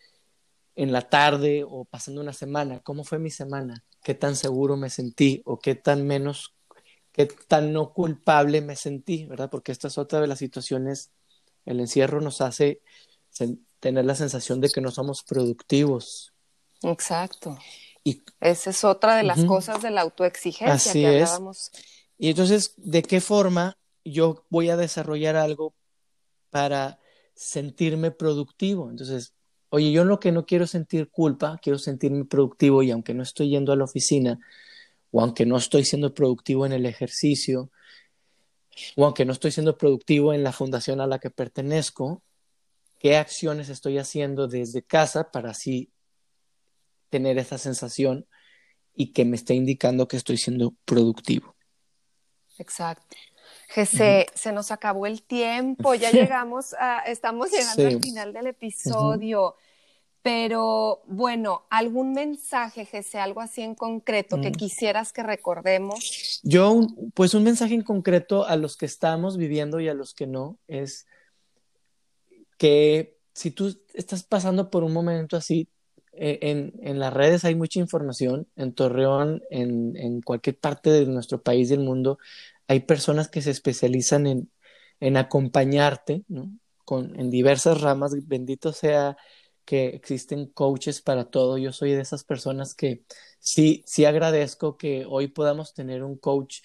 en 0.75 0.91
la 0.91 1.09
tarde 1.09 1.65
o 1.69 1.85
pasando 1.85 2.21
una 2.21 2.33
semana, 2.33 2.81
¿cómo 2.81 3.05
fue 3.05 3.21
mi 3.21 3.31
semana? 3.31 3.85
¿Qué 4.03 4.15
tan 4.15 4.35
seguro 4.35 4.77
me 4.77 4.91
sentí 4.91 5.43
o 5.45 5.61
qué 5.61 5.77
tan 5.77 6.07
menos 6.07 6.55
qué 7.13 7.27
tan 7.27 7.73
no 7.73 7.93
culpable 7.93 8.61
me 8.61 8.77
sentí, 8.77 9.27
¿verdad? 9.27 9.51
Porque 9.51 9.73
esta 9.73 9.89
es 9.89 9.99
otra 9.99 10.21
de 10.21 10.29
las 10.29 10.39
situaciones, 10.39 11.11
el 11.67 11.81
encierro 11.81 12.21
nos 12.21 12.41
hace 12.41 12.81
tener 13.81 14.05
la 14.05 14.15
sensación 14.15 14.61
de 14.61 14.69
que 14.69 14.81
no 14.81 14.93
somos 14.93 15.25
productivos. 15.25 16.33
Exacto. 16.83 17.59
Y 18.05 18.23
esa 18.41 18.71
es 18.71 18.85
otra 18.85 19.17
de 19.17 19.25
las 19.25 19.45
cosas 19.45 19.83
de 19.83 19.91
la 19.91 20.03
autoexigencia 20.03 20.75
así 20.75 21.01
que 21.01 21.09
hablábamos. 21.09 21.71
Es. 21.75 21.98
Y 22.19 22.31
entonces, 22.31 22.75
¿de 22.77 23.03
qué 23.03 23.21
forma 23.21 23.79
yo 24.05 24.45
voy 24.51 24.71
a 24.71 24.77
desarrollar 24.77 25.37
algo 25.37 25.75
para 26.51 26.99
sentirme 27.35 28.11
productivo? 28.11 28.91
Entonces, 28.91 29.35
oye, 29.71 29.93
yo 29.93 30.05
lo 30.05 30.19
que 30.19 30.33
no 30.33 30.45
quiero 30.45 30.67
sentir 30.67 31.11
culpa, 31.11 31.59
quiero 31.63 31.79
sentirme 31.79 32.25
productivo 32.25 32.83
y 32.83 32.91
aunque 32.91 33.15
no 33.15 33.23
estoy 33.23 33.51
yendo 33.51 33.73
a 33.73 33.77
la 33.77 33.85
oficina, 33.85 34.39
o 35.13 35.21
aunque 35.21 35.47
no 35.47 35.57
estoy 35.57 35.85
siendo 35.85 36.13
productivo 36.13 36.67
en 36.67 36.73
el 36.73 36.87
ejercicio, 36.87 37.71
o 38.97 39.05
aunque 39.05 39.25
no 39.25 39.33
estoy 39.33 39.53
siendo 39.53 39.79
productivo 39.79 40.35
en 40.35 40.43
la 40.43 40.53
fundación 40.53 41.01
a 41.01 41.07
la 41.07 41.19
que 41.19 41.31
pertenezco, 41.31 42.23
qué 42.99 43.17
acciones 43.17 43.69
estoy 43.69 43.99
haciendo 43.99 44.49
desde 44.49 44.83
casa 44.83 45.31
para 45.31 45.51
así 45.51 45.93
tener 47.11 47.39
esa 47.39 47.59
sensación 47.59 48.27
y 48.95 49.13
que 49.13 49.25
me 49.25 49.37
esté 49.37 49.55
indicando 49.55 50.09
que 50.09 50.17
estoy 50.17 50.37
siendo 50.37 50.75
productivo. 50.85 51.58
Exacto. 52.59 53.17
Jesse, 53.69 54.27
se 54.35 54.53
nos 54.53 54.71
acabó 54.71 55.07
el 55.07 55.23
tiempo, 55.23 55.95
ya 55.95 56.11
llegamos 56.11 56.75
a, 56.75 57.01
estamos 57.01 57.51
llegando 57.51 57.87
al 57.87 58.01
final 58.01 58.33
del 58.33 58.47
episodio. 58.49 59.57
Pero 60.23 61.03
bueno, 61.07 61.67
algún 61.71 62.13
mensaje, 62.13 62.85
Jesse, 62.85 63.17
algo 63.17 63.41
así 63.41 63.63
en 63.63 63.75
concreto 63.75 64.41
que 64.41 64.51
mm. 64.51 64.55
quisieras 64.55 65.13
que 65.13 65.23
recordemos. 65.23 66.41
Yo, 66.43 66.81
pues 67.15 67.35
un 67.35 67.45
mensaje 67.45 67.75
en 67.75 67.83
concreto 67.83 68.45
a 68.45 68.57
los 68.57 68.77
que 68.77 68.87
estamos 68.87 69.37
viviendo 69.37 69.81
y 69.81 69.89
a 69.89 69.95
los 69.95 70.15
que 70.15 70.27
no, 70.27 70.59
es 70.67 71.07
que 72.59 73.17
si 73.33 73.53
tú 73.53 73.81
estás 73.95 74.25
pasando 74.25 74.71
por 74.71 74.83
un 74.83 74.93
momento 74.93 75.37
así, 75.37 75.69
en, 76.19 76.73
en, 76.83 76.99
las 76.99 77.13
redes 77.13 77.45
hay 77.45 77.55
mucha 77.55 77.81
información, 77.81 78.49
en 78.57 78.73
Torreón, 78.73 79.43
en, 79.51 79.97
en, 79.97 80.21
cualquier 80.23 80.59
parte 80.59 80.91
de 80.91 81.07
nuestro 81.07 81.43
país 81.43 81.69
del 81.69 81.81
mundo, 81.81 82.19
hay 82.67 82.81
personas 82.81 83.29
que 83.29 83.43
se 83.43 83.51
especializan 83.51 84.27
en, 84.27 84.51
en 85.01 85.17
acompañarte, 85.17 86.25
¿no? 86.29 86.51
Con, 86.85 87.19
en 87.21 87.31
diversas 87.31 87.81
ramas, 87.81 88.13
bendito 88.27 88.73
sea 88.73 89.17
que 89.65 89.89
existen 89.89 90.47
coaches 90.47 91.03
para 91.03 91.27
todo. 91.27 91.59
Yo 91.59 91.73
soy 91.73 91.93
de 91.93 92.01
esas 92.01 92.25
personas 92.25 92.75
que 92.75 93.03
sí, 93.39 93.83
sí 93.87 94.07
agradezco 94.07 94.79
que 94.79 95.05
hoy 95.07 95.29
podamos 95.29 95.75
tener 95.75 96.03
un 96.03 96.17
coach 96.17 96.61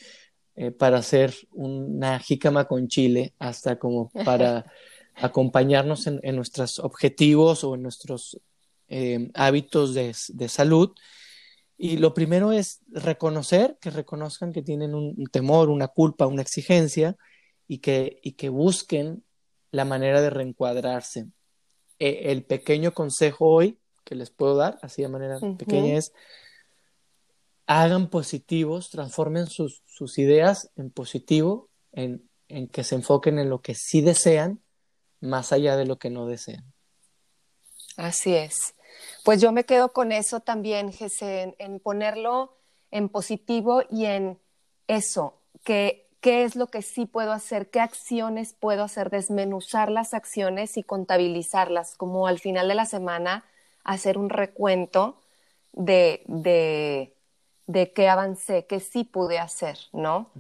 eh, 0.56 0.72
para 0.72 1.00
hacer 1.00 1.34
una 1.52 2.20
jícama 2.20 2.66
con 2.66 2.88
chile, 2.88 3.34
hasta 3.39 3.78
como 3.78 4.10
para 4.24 4.66
acompañarnos 5.16 6.08
en, 6.08 6.22
nuestros 6.36 6.80
objetivos 6.80 7.63
o 7.63 7.76
en 7.76 7.82
nuestros 7.82 8.39
eh, 8.96 9.32
hábitos 9.34 9.96
de, 9.96 10.14
salud. 10.48 10.92
Y 11.80 11.98
lo 11.98 12.14
primero 12.14 12.52
es 12.52 12.82
reconocer, 12.90 13.80
que 13.82 13.90
reconozcan 13.90 14.54
que 14.54 14.62
tienen 14.62 14.94
un, 14.94 15.26
temor, 15.32 15.70
una 15.70 15.88
culpa, 15.88 16.28
una 16.28 16.44
exigencia 16.44 17.18
y 17.68 17.80
que, 17.80 18.20
y 18.22 18.34
que 18.34 18.50
busquen 18.50 19.24
la 19.72 19.84
manera 19.84 20.22
de 20.22 20.30
reencuadrarse. 20.30 21.26
Eh, 21.98 22.32
el 22.32 22.44
pequeño 22.44 22.94
consejo 22.94 23.50
hoy 23.50 23.80
que 24.04 24.14
les 24.14 24.30
puedo 24.30 24.56
dar, 24.58 24.78
así 24.84 25.02
de 25.02 25.10
manera 25.10 25.40
pequeña, 25.58 25.98
es 25.98 26.14
hagan 27.66 28.12
positivos, 28.12 28.92
transformen 28.92 29.48
sus, 29.48 29.82
sus 29.88 30.20
ideas 30.20 30.70
en 30.76 30.92
positivo, 30.92 31.72
en, 31.94 32.30
en, 32.48 32.68
que 32.68 32.84
se 32.84 32.94
enfoquen 32.94 33.40
en 33.40 33.50
lo 33.50 33.62
que 33.62 33.74
sí 33.74 34.02
desean, 34.02 34.62
más 35.20 35.52
allá 35.52 35.78
de 35.78 35.88
lo 35.88 35.98
que 35.98 36.12
no 36.12 36.28
desean. 36.28 36.72
Así 37.98 38.36
es. 38.36 38.76
Pues 39.24 39.42
yo 39.42 39.52
me 39.52 39.66
quedo 39.66 39.94
con 39.94 40.12
eso 40.12 40.40
también, 40.40 40.92
Jesse, 40.92 41.56
en 41.58 41.80
ponerlo 41.80 42.58
en 42.92 43.10
positivo 43.10 43.84
y 43.90 44.06
en 44.06 44.40
eso, 44.88 45.42
que 45.64 46.04
qué 46.24 46.46
es 46.46 46.56
lo 46.56 46.68
que 46.68 46.82
sí 46.82 47.06
puedo 47.06 47.34
hacer, 47.34 47.70
qué 47.70 47.82
acciones 47.82 48.56
puedo 48.58 48.84
hacer, 48.84 49.10
desmenuzar 49.10 49.92
las 49.92 50.14
acciones 50.14 50.78
y 50.78 50.84
contabilizarlas, 50.84 51.96
como 51.98 52.28
al 52.28 52.40
final 52.40 52.70
de 52.70 52.76
la 52.76 52.86
semana 52.86 53.44
hacer 53.84 54.18
un 54.18 54.30
recuento 54.30 55.22
de, 55.74 56.24
de, 56.28 57.14
de 57.65 57.93
qué 57.93 58.10
avancé, 58.10 58.65
qué 58.65 58.80
sí 58.80 59.04
pude 59.04 59.39
hacer, 59.39 59.78
¿no? 59.93 60.32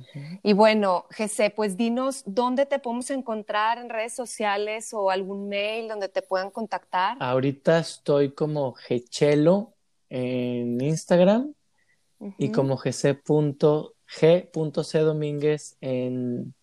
Y 0.43 0.53
bueno, 0.53 1.05
Jesse, 1.11 1.51
pues 1.55 1.77
dinos 1.77 2.23
dónde 2.25 2.65
te 2.65 2.79
podemos 2.79 3.09
encontrar 3.11 3.77
en 3.77 3.89
redes 3.89 4.13
sociales 4.13 4.93
o 4.93 5.09
algún 5.09 5.47
mail 5.47 5.87
donde 5.87 6.09
te 6.09 6.21
puedan 6.21 6.51
contactar. 6.51 7.17
Ahorita 7.19 7.79
estoy 7.79 8.31
como 8.31 8.73
Gechelo 8.73 9.73
en 10.09 10.81
Instagram 10.81 11.53
y 12.37 12.51
como 12.51 12.77
gc.com 12.77 13.93
G.C. 14.19 14.99
Domínguez 14.99 15.77
en, 15.81 16.53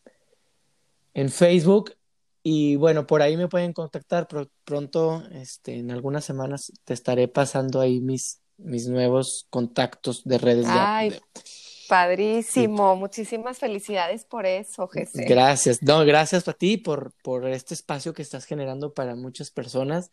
en 1.14 1.28
Facebook. 1.30 1.94
Y 2.42 2.76
bueno, 2.76 3.06
por 3.06 3.22
ahí 3.22 3.36
me 3.36 3.48
pueden 3.48 3.72
contactar. 3.72 4.26
pronto, 4.64 5.22
este, 5.32 5.78
en 5.78 5.90
algunas 5.90 6.24
semanas, 6.24 6.72
te 6.84 6.94
estaré 6.94 7.28
pasando 7.28 7.80
ahí 7.80 8.00
mis, 8.00 8.39
mis 8.62 8.88
nuevos 8.88 9.46
contactos 9.50 10.22
de 10.24 10.38
redes. 10.38 10.66
Ay, 10.68 11.14
padrísimo. 11.88 12.96
Muchísimas 12.96 13.58
felicidades 13.58 14.24
por 14.24 14.46
eso, 14.46 14.88
Jesse. 14.88 15.26
Gracias. 15.26 15.82
No, 15.82 16.04
gracias 16.04 16.46
a 16.48 16.52
ti 16.52 16.76
por, 16.76 17.12
por 17.22 17.48
este 17.48 17.74
espacio 17.74 18.12
que 18.12 18.22
estás 18.22 18.44
generando 18.44 18.94
para 18.94 19.14
muchas 19.14 19.50
personas. 19.50 20.10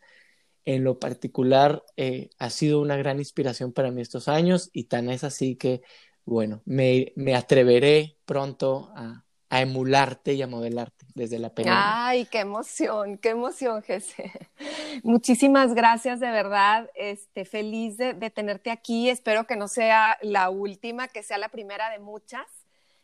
En 0.64 0.84
lo 0.84 0.98
particular, 0.98 1.82
eh, 1.96 2.30
ha 2.38 2.50
sido 2.50 2.80
una 2.80 2.96
gran 2.96 3.18
inspiración 3.18 3.72
para 3.72 3.90
mí 3.90 4.02
estos 4.02 4.28
años 4.28 4.68
y 4.72 4.84
tan 4.84 5.08
es 5.08 5.24
así 5.24 5.56
que 5.56 5.82
bueno, 6.28 6.60
me, 6.66 7.14
atreveré 7.34 8.18
pronto 8.26 8.92
a, 8.94 9.24
a 9.50 9.62
emularte 9.62 10.34
y 10.34 10.42
a 10.42 10.46
modelarte 10.46 11.06
desde 11.14 11.38
la 11.38 11.50
pena. 11.50 12.06
Ay, 12.06 12.26
qué 12.26 12.40
emoción, 12.40 13.16
qué 13.18 13.30
emoción, 13.30 13.82
Jesse. 13.82 14.30
Muchísimas 15.02 15.74
gracias, 15.74 16.20
de 16.20 16.30
verdad. 16.30 16.90
Este, 16.94 17.44
feliz 17.44 17.96
de, 17.96 18.14
tenerte 18.30 18.70
aquí. 18.70 19.08
Espero 19.08 19.46
que 19.46 19.56
no 19.56 19.68
sea 19.68 20.18
la 20.20 20.50
última, 20.50 21.08
que 21.08 21.22
sea 21.22 21.38
la 21.38 21.48
primera 21.48 21.90
de 21.90 21.98
muchas. 21.98 22.46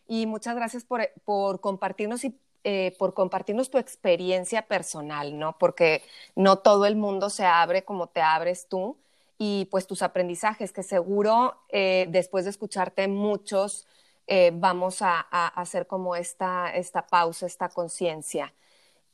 Y 0.06 0.26
muchas 0.26 0.54
gracias 0.54 0.84
por, 0.84 1.08
por 1.24 1.60
compartirnos 1.60 2.24
y 2.24 2.38
eh, 2.66 2.94
por 2.98 3.14
compartirnos 3.14 3.70
tu 3.70 3.76
experiencia 3.78 4.62
personal, 4.62 5.38
¿no? 5.38 5.58
Porque 5.58 6.02
no 6.34 6.58
todo 6.58 6.86
el 6.86 6.96
mundo 6.96 7.28
se 7.28 7.44
abre 7.44 7.84
como 7.84 8.06
te 8.06 8.22
abres 8.22 8.68
tú 8.68 8.96
y 9.38 9.66
pues 9.70 9.86
tus 9.86 10.02
aprendizajes, 10.02 10.72
que 10.72 10.82
seguro 10.82 11.56
eh, 11.68 12.06
después 12.08 12.44
de 12.44 12.50
escucharte 12.50 13.06
muchos 13.08 13.86
eh, 14.26 14.52
vamos 14.54 15.02
a, 15.02 15.20
hacer 15.20 15.86
como 15.86 16.16
esta, 16.16 16.74
esta 16.74 17.06
pausa, 17.06 17.46
esta 17.46 17.68
conciencia. 17.68 18.54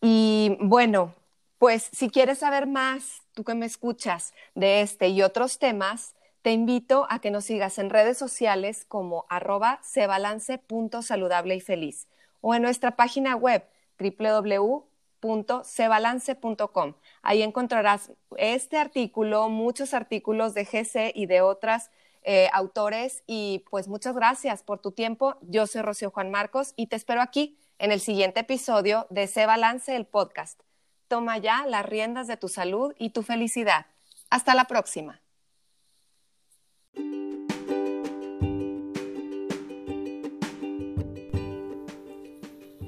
Y 0.01 0.57
bueno, 0.61 1.15
pues 1.59 1.91
si 1.93 2.11
quieres 2.11 2.39
saber 2.39 2.67
más, 2.67 3.23
tú 3.33 3.45
que 3.45 3.55
me 3.55 3.67
escuchas 3.67 4.33
de 4.55 4.81
este 4.83 5.09
y 5.09 5.23
otros 5.23 5.59
temas, 5.59 6.15
te 6.43 6.53
invito 6.53 7.07
a 7.11 7.19
que 7.21 7.31
nos 7.31 7.45
sigas 7.45 7.79
en 7.79 7.91
redes 7.91 8.17
sociales 8.17 8.87
como 8.87 9.27
arroba 9.29 9.81
cebalance.saludable 9.83 11.57
y 11.57 11.61
feliz 11.61 12.09
o 12.41 12.55
en 12.55 12.63
nuestra 12.63 12.97
página 12.97 13.37
web 13.37 13.63
www.cebalance.com. 13.99 16.95
Ahí 17.23 17.43
encontrarás 17.43 18.13
este 18.39 18.79
artículo, 18.79 19.51
muchos 19.51 19.93
artículos 19.93 20.55
de 20.55 20.65
GC 20.65 21.13
y 21.15 21.27
de 21.27 21.43
otras 21.43 21.91
eh, 22.23 22.49
autores. 22.53 23.23
Y 23.27 23.65
pues 23.71 23.89
muchas 23.89 24.15
gracias 24.15 24.63
por 24.63 24.79
tu 24.81 24.93
tiempo. 24.93 25.37
Yo 25.43 25.67
soy 25.67 25.83
Rocío 25.83 26.11
Juan 26.11 26.31
Marcos 26.31 26.75
y 26.77 26.87
te 26.87 26.97
espero 26.97 27.23
aquí 27.23 27.59
en 27.79 27.93
el 27.93 28.01
siguiente 28.01 28.41
episodio 28.41 29.07
de 29.11 29.27
Se 29.27 29.47
Balance, 29.47 29.97
el 29.97 30.07
podcast. 30.07 30.61
Toma 31.09 31.39
ya 31.39 31.67
las 31.67 31.87
riendas 31.87 32.27
de 32.27 32.37
tu 32.37 32.49
salud 32.49 32.95
y 32.99 33.11
tu 33.11 33.23
felicidad. 33.23 33.87
Hasta 34.29 34.55
la 34.55 34.65
próxima. 34.65 35.21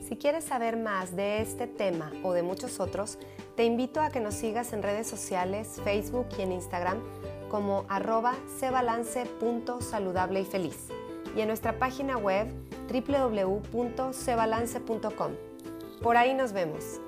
Si 0.07 0.17
quieres 0.19 0.45
saber 0.45 0.77
más 0.77 1.17
de 1.17 1.41
este 1.41 1.67
tema 1.67 2.13
o 2.23 2.33
de 2.33 2.43
muchos 2.43 2.79
otros, 2.79 3.19
te 3.57 3.65
invito 3.65 4.01
a 4.01 4.11
que 4.11 4.21
nos 4.21 4.35
sigas 4.35 4.73
en 4.73 4.83
redes 4.83 5.09
sociales, 5.09 5.81
Facebook 5.85 6.29
y 6.39 6.43
en 6.43 6.53
Instagram 6.53 7.03
como 7.53 7.85
arroba 7.89 8.35
cebalance.saludable 8.59 10.41
y 10.41 10.45
feliz 10.45 10.89
y 11.37 11.43
en 11.43 11.49
nuestra 11.49 11.79
página 11.79 12.17
web 12.17 12.49
www.cebalance.com. 12.91 15.33
Por 16.03 16.17
ahí 16.17 16.35
nos 16.35 16.53
vemos. 16.53 17.01